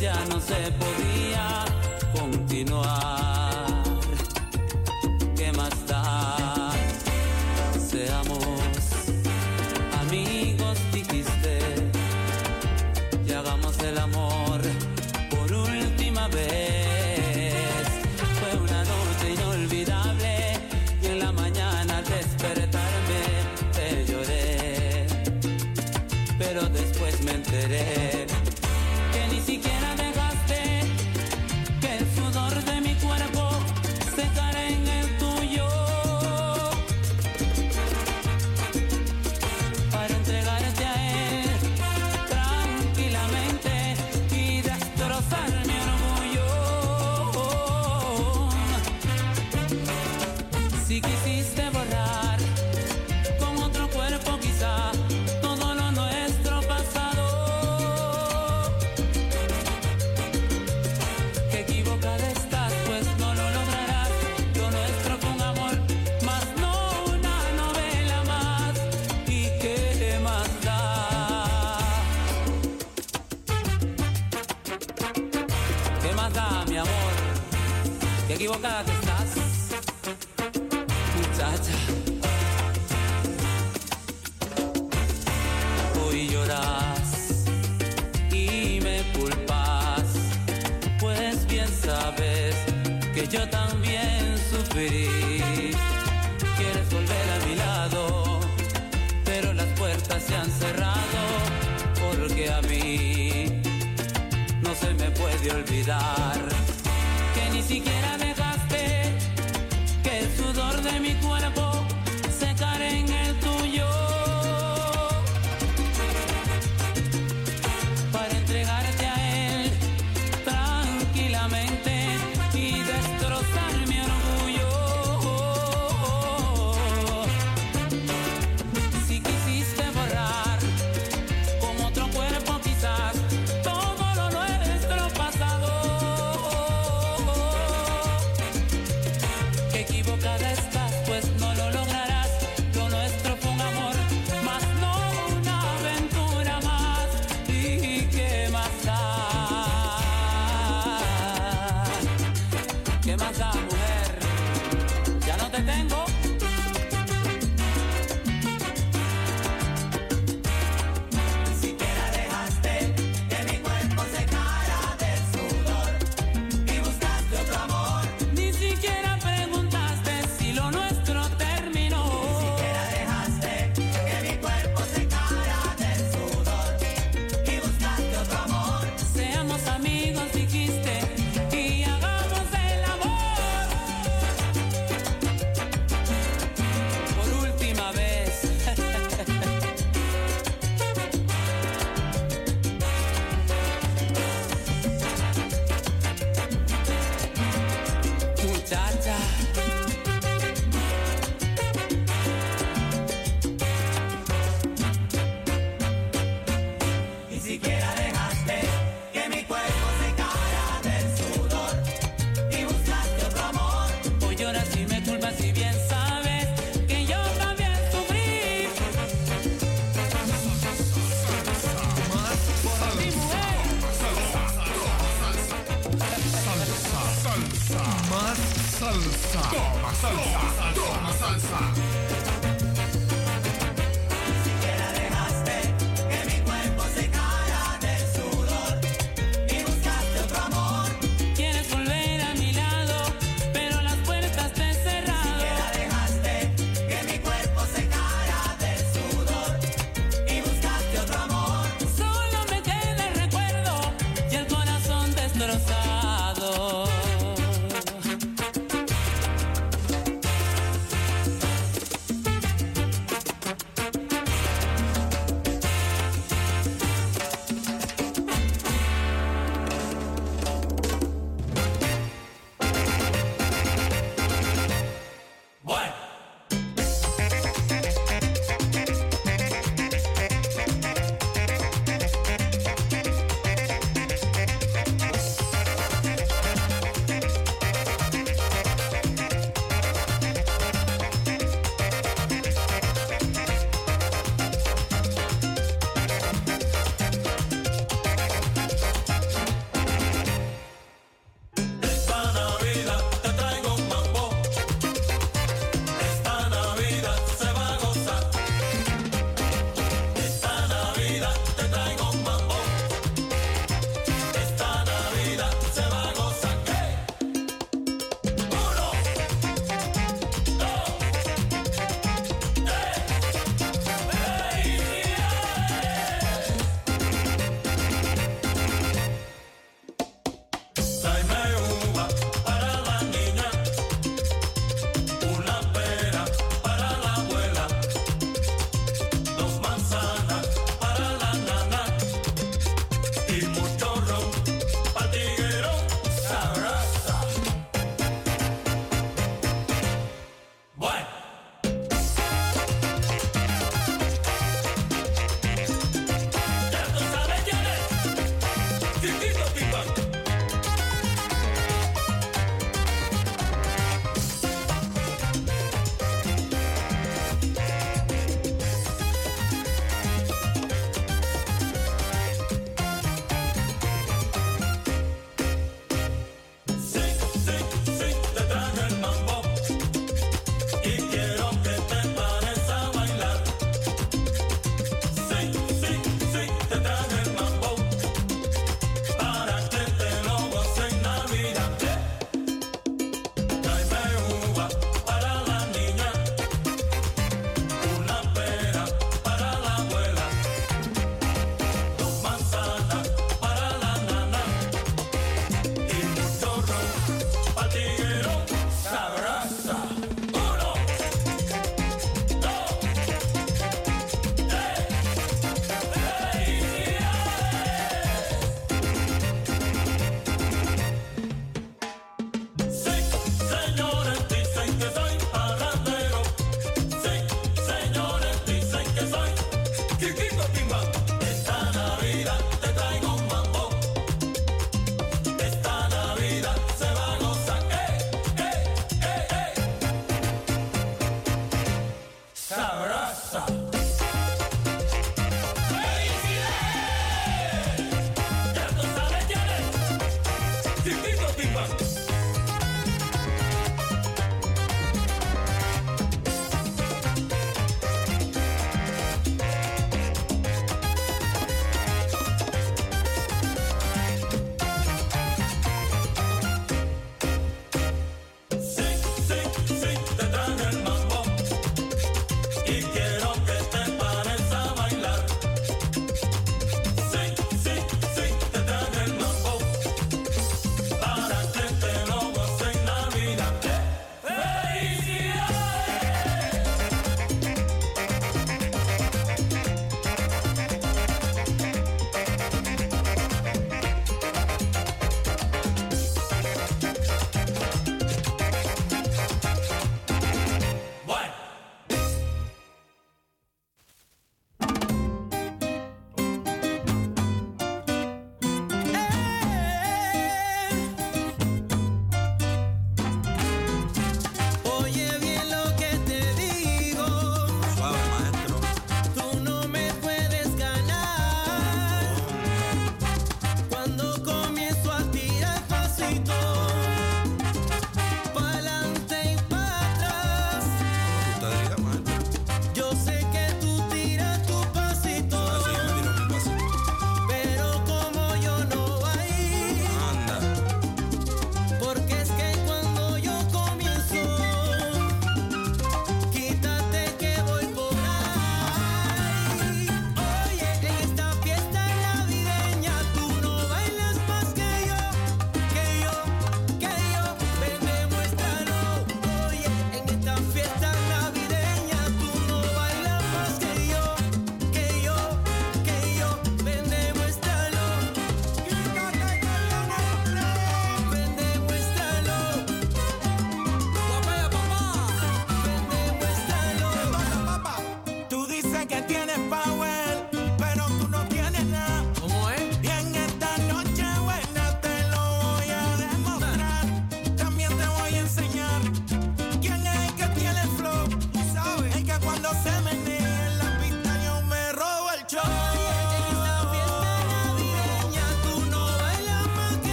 [0.00, 1.64] Ya no se podía
[2.12, 3.27] continuar.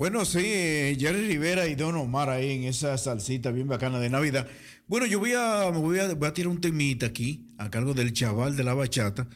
[0.00, 4.08] Bueno, sí, eh, Jerry Rivera y Don Omar ahí en esa salsita bien bacana de
[4.08, 4.48] Navidad.
[4.86, 8.14] Bueno, yo voy a, voy a, voy a tirar un temita aquí a cargo del
[8.14, 9.28] chaval de la bachata.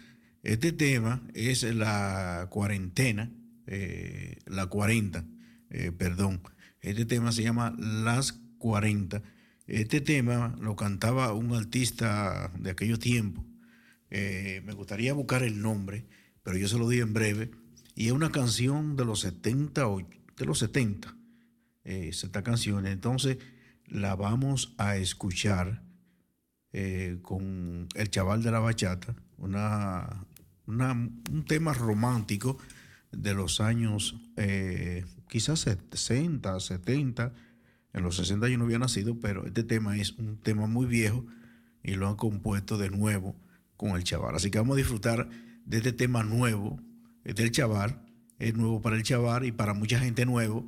[0.43, 3.31] Este tema es la cuarentena,
[3.67, 5.27] eh, la 40,
[5.69, 6.41] eh, perdón.
[6.81, 9.23] Este tema se llama Las 40.
[9.67, 13.45] Este tema lo cantaba un artista de aquellos tiempos.
[14.09, 16.07] Eh, me gustaría buscar el nombre,
[16.43, 17.51] pero yo se lo di en breve.
[17.95, 20.01] Y es una canción de los 70, o-
[20.37, 21.17] de los 70,
[21.85, 22.87] eh, es esta canción.
[22.87, 23.39] Entonces
[23.87, 25.83] la vamos a escuchar
[26.73, 30.27] eh, con el chaval de la bachata, una,
[30.67, 32.59] una- un tema romántico
[33.13, 37.33] de los años eh, quizás 60, 70.
[37.93, 41.25] En los 60 yo no había nacido, pero este tema es un tema muy viejo
[41.85, 43.37] y lo han compuesto de nuevo
[43.77, 44.35] con el chaval.
[44.35, 45.29] Así que vamos a disfrutar
[45.65, 46.81] de este tema nuevo,
[47.23, 48.04] es del chaval,
[48.39, 50.67] es nuevo para el chaval y para mucha gente nuevo,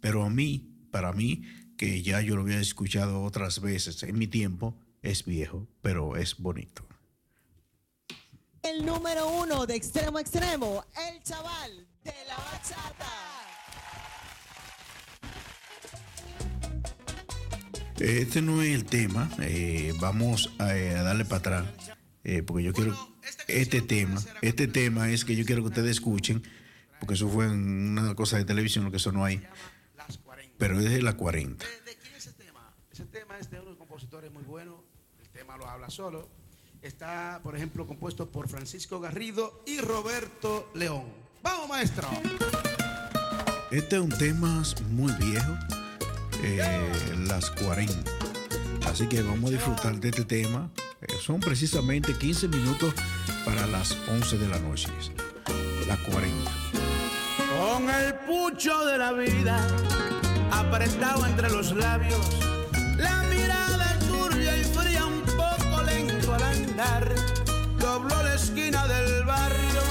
[0.00, 1.42] pero a mí, para mí,
[1.76, 6.36] que ya yo lo había escuchado otras veces en mi tiempo, es viejo, pero es
[6.38, 6.86] bonito.
[8.62, 13.06] El número uno de extremo a extremo, el chaval de la bachata.
[17.98, 21.66] Este no es el tema, eh, vamos a, a darle para atrás,
[22.22, 22.96] eh, porque yo quiero,
[23.48, 26.42] este tema, este tema es que yo quiero que ustedes escuchen,
[27.00, 29.42] porque eso fue en una cosa de televisión, lo que sonó ahí,
[30.58, 31.64] pero es de la 40.
[32.92, 34.76] Ese tema es de unos compositores muy buenos.
[35.20, 36.28] El tema lo habla solo.
[36.82, 41.04] Está, por ejemplo, compuesto por Francisco Garrido y Roberto León.
[41.42, 42.08] ¡Vamos, maestro!
[43.70, 45.56] Este es un tema muy viejo,
[46.42, 48.10] eh, las 40.
[48.86, 50.70] Así que vamos a disfrutar de este tema.
[51.02, 52.94] Eh, son precisamente 15 minutos
[53.44, 54.88] para las 11 de la noche.
[55.88, 56.50] Las 40.
[57.58, 59.66] Con el pucho de la vida
[60.50, 62.28] apretado entre los labios,
[62.98, 67.08] la mirada turbia y fría, un poco lento al andar,
[67.78, 69.82] dobló la esquina del barrio,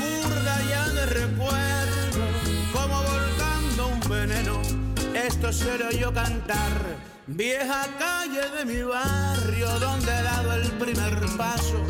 [0.00, 2.24] burda ya de recuerdo,
[2.72, 4.60] como volcando un veneno.
[5.14, 6.72] Esto se lo oyó cantar,
[7.28, 11.84] vieja calle de mi barrio, donde he dado el primer paso.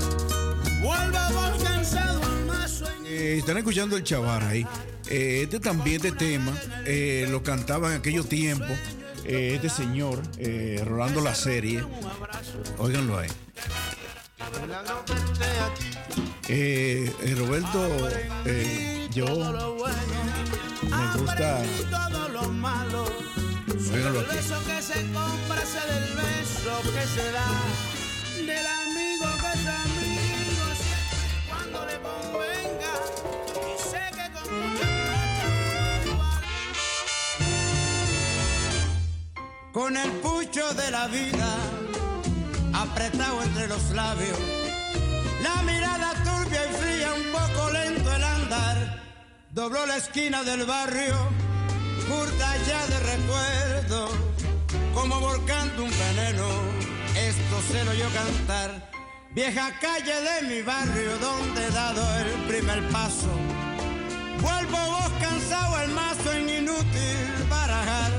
[0.83, 2.26] Vuelvo cansado al mazo en
[3.09, 4.67] Eh, están escuchando el chavar ahí.
[5.09, 6.53] Eh, este también, este tema,
[6.85, 8.77] eh, lo cantaba en aquellos tiempos.
[9.25, 10.23] este señor,
[10.85, 11.85] Rolando la serie.
[12.79, 13.29] Óiganlo ahí.
[17.37, 18.09] Roberto,
[19.13, 19.27] yo
[20.83, 21.63] me gusta.
[23.93, 24.37] Óiganlo aquí.
[24.37, 27.27] que se compra del beso que se.
[28.47, 29.36] Del amigo
[34.33, 34.87] con mucha
[39.73, 41.57] con el pucho de la vida
[42.73, 44.39] apretado entre los labios,
[45.43, 49.03] la mirada turbia y fría, un poco lento el andar,
[49.51, 51.15] dobló la esquina del barrio,
[52.09, 54.09] curta ya de recuerdo,
[54.95, 56.49] como volcando un veneno,
[57.17, 58.91] esto se lo oyó cantar,
[59.37, 63.29] vieja calle de mi barrio donde he dado el primer paso,
[64.41, 68.13] vuelvo vos cansado el mazo en inútil barajar,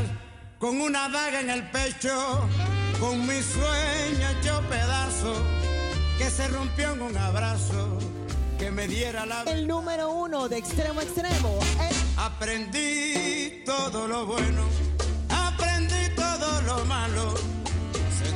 [0.60, 2.48] con una daga en el pecho,
[3.00, 5.34] con mi sueño hecho pedazo,
[6.20, 7.98] que se rompió en un abrazo,
[8.60, 14.28] que me diera la El número uno de extremo a extremo, el Aprendí todo lo
[14.28, 14.68] bueno,
[15.30, 17.57] aprendí todo lo malo.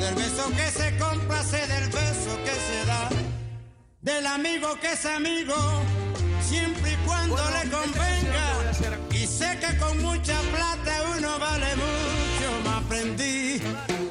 [0.01, 3.07] Del beso que se compra, sé del beso que se da.
[4.01, 5.53] Del amigo que es amigo,
[6.41, 8.47] siempre y cuando le convenga.
[9.11, 12.47] Y sé que con mucha plata uno vale mucho.
[12.63, 13.61] Me aprendí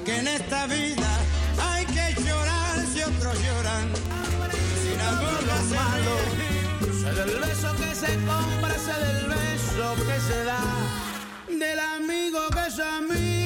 [0.04, 1.10] que en esta vida
[1.58, 3.90] hay que llorar si otros lloran.
[4.82, 6.14] Sin amor lo malo.
[7.00, 10.62] Sé del beso que se compra, sé del beso que se da.
[11.48, 13.39] Del amigo que es amigo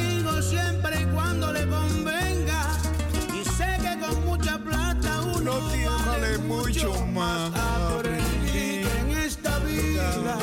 [6.56, 7.52] mucho más.
[7.54, 10.38] Aprendí que en esta vida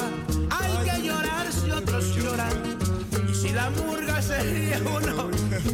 [0.49, 2.77] hay que llorar si otros lloran.
[3.29, 5.29] Y si la murga se ríe uno,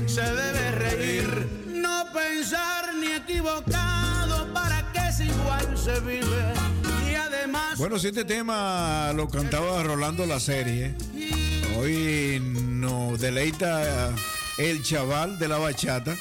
[0.08, 1.50] se debe reír.
[1.68, 6.54] No pensar ni equivocado para que si igual se vive.
[7.10, 10.96] Y además Bueno, si este tema lo cantaba Rolando la serie,
[11.78, 14.14] hoy nos deleita
[14.58, 16.16] el chaval de la bachata.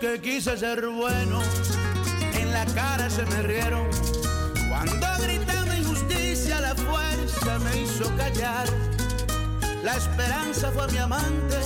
[0.00, 1.40] Que quise ser bueno,
[2.34, 3.88] en la cara se me rieron.
[4.68, 8.66] Cuando gritaba injusticia, la fuerza me hizo callar.
[9.82, 11.58] La esperanza fue mi amante,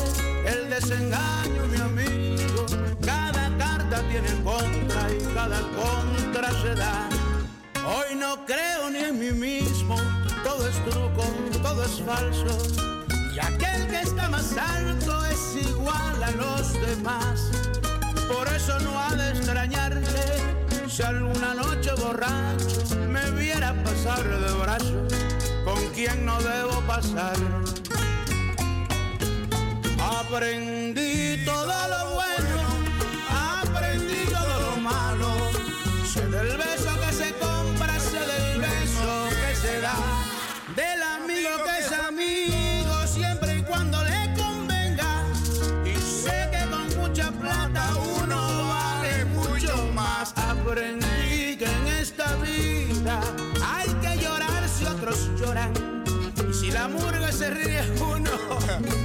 [0.45, 2.67] el desengaño mi amigo.
[3.05, 7.09] Cada carta tiene contra y cada contra se da.
[7.87, 9.97] Hoy no creo ni en mí mismo,
[10.45, 11.25] todo es truco,
[11.63, 12.59] todo es falso.
[13.35, 17.70] Y aquel que está más alto es igual a los demás.
[18.33, 20.07] Por eso no ha de extrañarte
[20.89, 25.07] si alguna noche borracho me viera pasar de brazo
[25.65, 27.37] con quien no debo pasar.
[29.99, 31.00] Aprendí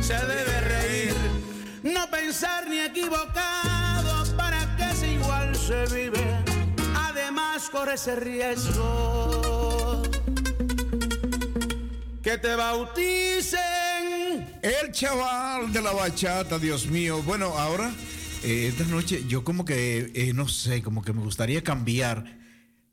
[0.06, 1.16] se debe reír.
[1.82, 6.44] No pensar ni equivocado para que si igual se vive.
[6.96, 10.04] Además corre ese riesgo
[12.22, 13.60] que te bauticen.
[14.62, 17.24] El chaval de la bachata, Dios mío.
[17.24, 17.92] Bueno, ahora,
[18.44, 22.46] eh, esta noche, yo como que, eh, no sé, como que me gustaría cambiar.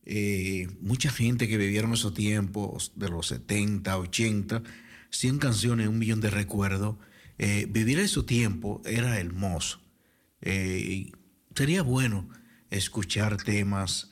[0.04, 4.60] eh, mucha gente que vivieron esos tiempos de los 70, 80,
[5.12, 6.96] 100 canciones, un millón de recuerdos.
[7.38, 9.80] Eh, vivir esos tiempos era hermoso.
[10.40, 11.12] Eh,
[11.54, 12.28] sería bueno
[12.70, 14.10] escuchar temas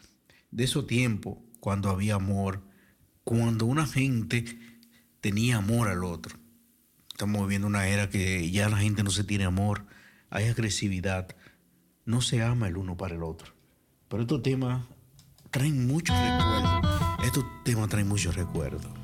[0.50, 2.62] de esos tiempos, cuando había amor,
[3.24, 4.58] cuando una gente
[5.20, 6.38] tenía amor al otro.
[7.10, 9.86] Estamos viviendo una era que ya la gente no se tiene amor,
[10.30, 11.36] hay agresividad,
[12.04, 13.52] no se ama el uno para el otro.
[14.08, 14.86] Pero estos temas
[15.50, 17.24] traen muchos recuerdos.
[17.24, 18.99] Estos temas traen muchos recuerdos.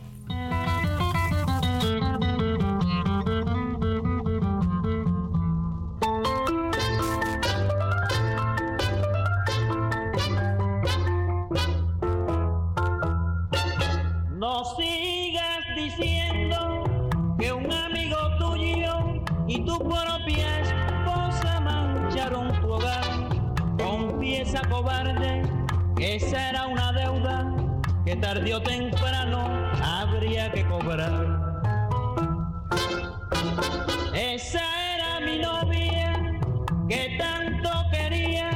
[26.17, 27.55] Esa era una deuda
[28.07, 31.13] que tarde temprano habría que cobrar.
[34.15, 34.65] Esa
[34.95, 36.39] era mi novia
[36.89, 38.49] que tanto quería.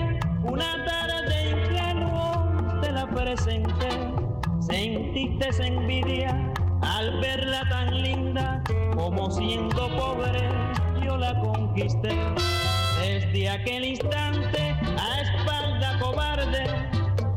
[0.43, 3.91] Una tarde ingenuo te la presenté.
[4.61, 6.31] Sentiste esa envidia
[6.81, 8.63] al verla tan linda
[8.95, 10.49] como siendo pobre
[11.05, 12.17] yo la conquisté.
[13.03, 16.65] Desde aquel instante a espalda cobarde,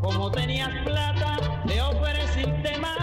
[0.04, 2.98] como tenías plata, le ofreciste más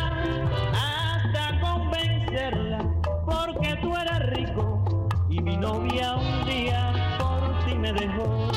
[0.75, 2.85] hasta convencerla
[3.25, 8.49] porque tú eras rico y mi novia un día por ti me dejó.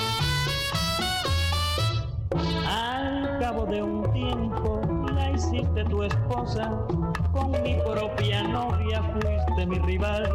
[2.68, 4.82] Al cabo de un tiempo
[5.16, 6.70] la hiciste tu esposa,
[7.32, 10.30] con mi propia novia fuiste mi rival.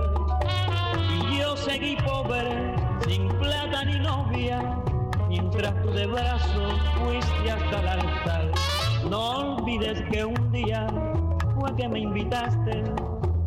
[1.30, 2.74] Y yo seguí pobre,
[3.06, 4.62] sin plata ni novia,
[5.28, 8.50] mientras tú de brazo fuiste hasta el altar.
[9.08, 10.86] No olvides que un día
[11.54, 12.82] fue que me invitaste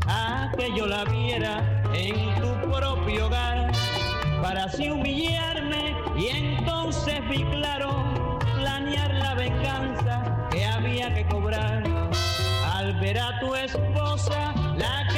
[0.08, 3.72] a que yo la viera en tu propio hogar,
[4.42, 7.90] para así humillarme y entonces vi claro
[8.56, 11.84] planear la venganza que había que cobrar.
[12.74, 15.11] Al ver a tu esposa, la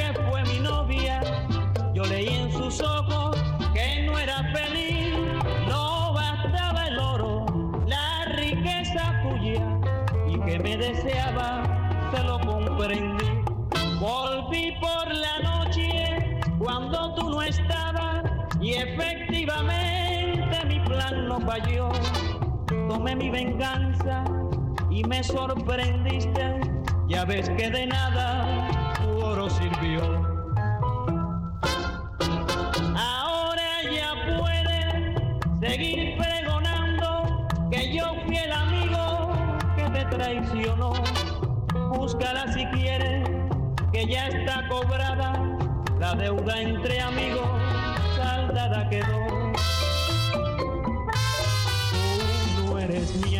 [18.84, 21.90] efectivamente mi plan no falló
[22.88, 24.24] tomé mi venganza
[24.90, 26.60] y me sorprendiste.
[27.08, 30.02] Ya ves que de nada tu oro sirvió.
[32.96, 35.20] Ahora ya puedes
[35.60, 39.32] seguir pregonando que yo fui el amigo
[39.76, 40.92] que te traicionó.
[41.92, 43.28] Búscala si quieres,
[43.92, 45.32] que ya está cobrada.
[45.98, 47.48] La deuda entre amigos
[48.54, 49.52] saldada quedó.
[52.56, 53.33] Tú no eres mi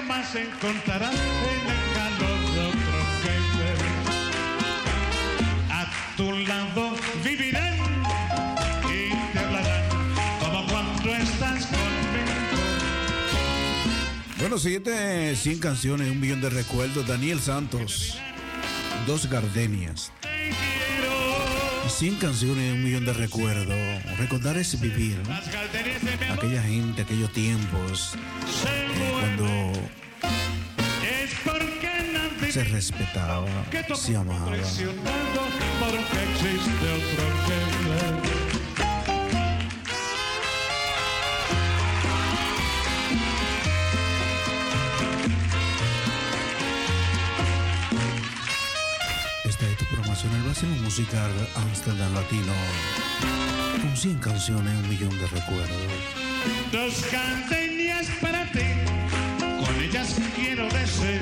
[0.00, 3.78] jamás encontrarás en el calor de otro querer.
[5.70, 7.74] A tu lado vivirán
[8.88, 9.84] y te hablarán
[10.40, 12.32] como cuando estás conmigo.
[14.38, 17.06] Bueno, siguiente 100 canciones, un millón de recuerdos.
[17.06, 18.18] Daniel Santos,
[19.06, 20.12] dos gardenias.
[21.88, 23.76] 100 canciones, un millón de recuerdos.
[24.16, 25.20] Recordar es vivir.
[26.30, 28.14] Aquella gente, aquellos tiempos,
[32.50, 33.46] se respetaba,
[33.94, 34.56] se amaba.
[49.44, 52.52] Esta es tu promoción, el vacío musical Amsterdam Latino.
[53.80, 55.70] Con 100 canciones, un millón de recuerdos.
[56.72, 58.66] Dos gardenias para ti,
[59.38, 61.20] con ellas quiero decir,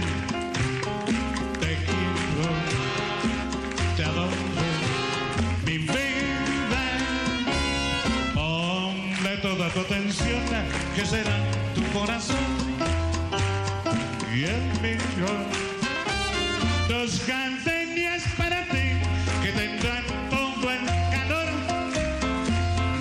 [10.94, 11.36] que será
[11.74, 12.36] tu corazón
[14.34, 15.32] y el mío.
[16.88, 18.86] Dos gardenias para ti,
[19.42, 21.48] que tendrán todo el calor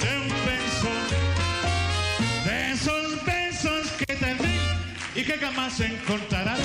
[0.01, 0.91] de un beso.
[2.45, 6.59] De esos besos que te di y que jamás encontrarás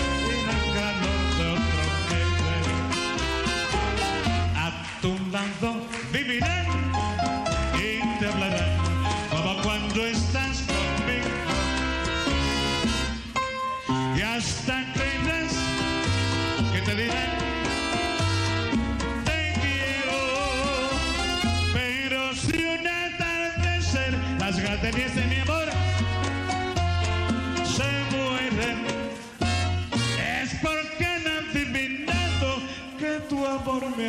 [34.03, 34.09] me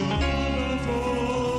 [0.00, 1.51] ha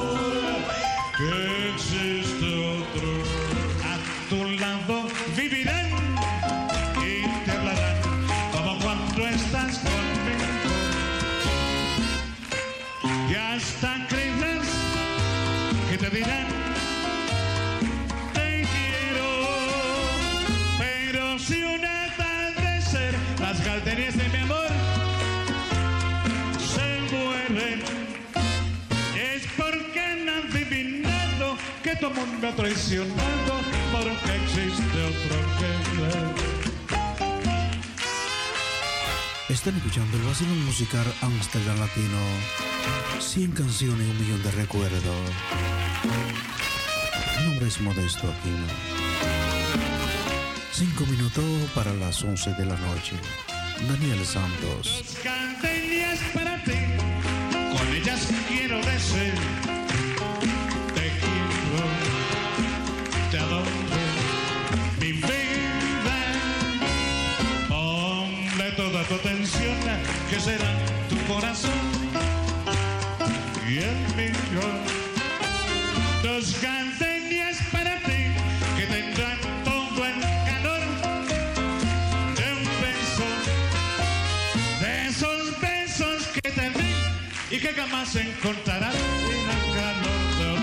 [32.26, 33.54] me ha traicionado,
[33.92, 36.54] porque existe otro querer.
[39.50, 42.20] Están escuchando el vacío musical Amsterdam Latino.
[43.20, 45.30] 100 canciones, un millón de recuerdos.
[47.40, 48.68] Mi nombre es Modesto Aquino.
[50.72, 51.44] 5 minutos
[51.76, 53.16] para las 11 de la noche.
[53.88, 55.04] Daniel Santos.
[70.44, 70.72] Será
[71.10, 71.72] tu corazón
[73.66, 74.66] y el mío.
[76.22, 78.22] Dos gardenias para ti,
[78.78, 80.84] que tendrán todo el calor
[82.38, 83.28] de un beso
[84.82, 88.96] de esos besos que te di y que jamás encontrarás
[89.36, 90.60] en el calor.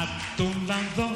[0.00, 1.06] A tu lado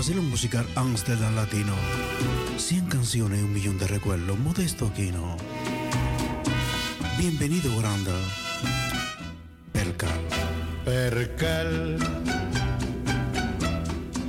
[0.00, 1.74] vacío musical Amsterdam Latino.
[2.56, 4.38] 100 canciones, un millón de recuerdos.
[4.38, 5.36] Modesto Aquino.
[7.18, 8.14] Bienvenido, Granda.
[9.74, 10.20] Percal.
[10.86, 11.98] Percal.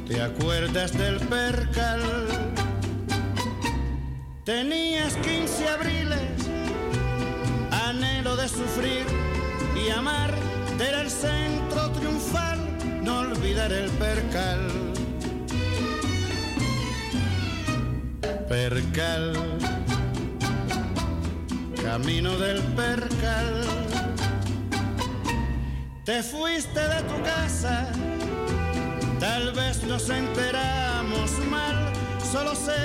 [0.09, 2.01] ¿Te acuerdas del percal?
[4.43, 6.49] Tenías 15 abriles,
[7.71, 9.05] anhelo de sufrir
[9.73, 10.35] y amar,
[10.81, 12.59] era el centro triunfal,
[13.05, 14.80] no olvidar el percal.
[18.51, 19.33] Percal,
[21.81, 23.63] camino del percal.
[26.03, 27.87] Te fuiste de tu casa,
[29.21, 31.93] tal vez nos enteramos mal,
[32.29, 32.75] solo sé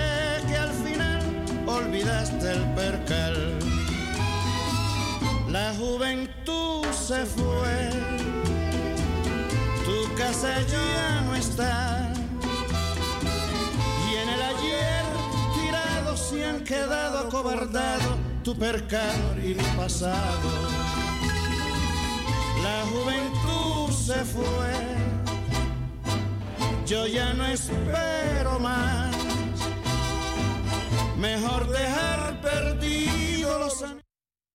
[0.47, 1.23] que al final
[1.67, 3.59] olvidaste el percal.
[5.49, 7.91] La juventud se fue,
[9.85, 12.13] tu casa ya no está.
[14.09, 14.96] Y en el ayer
[16.37, 20.51] se han quedado acobardado tu percal y mi pasado.
[22.63, 24.75] La juventud se fue,
[26.87, 29.17] yo ya no espero más.
[31.17, 33.26] Mejor dejar perdido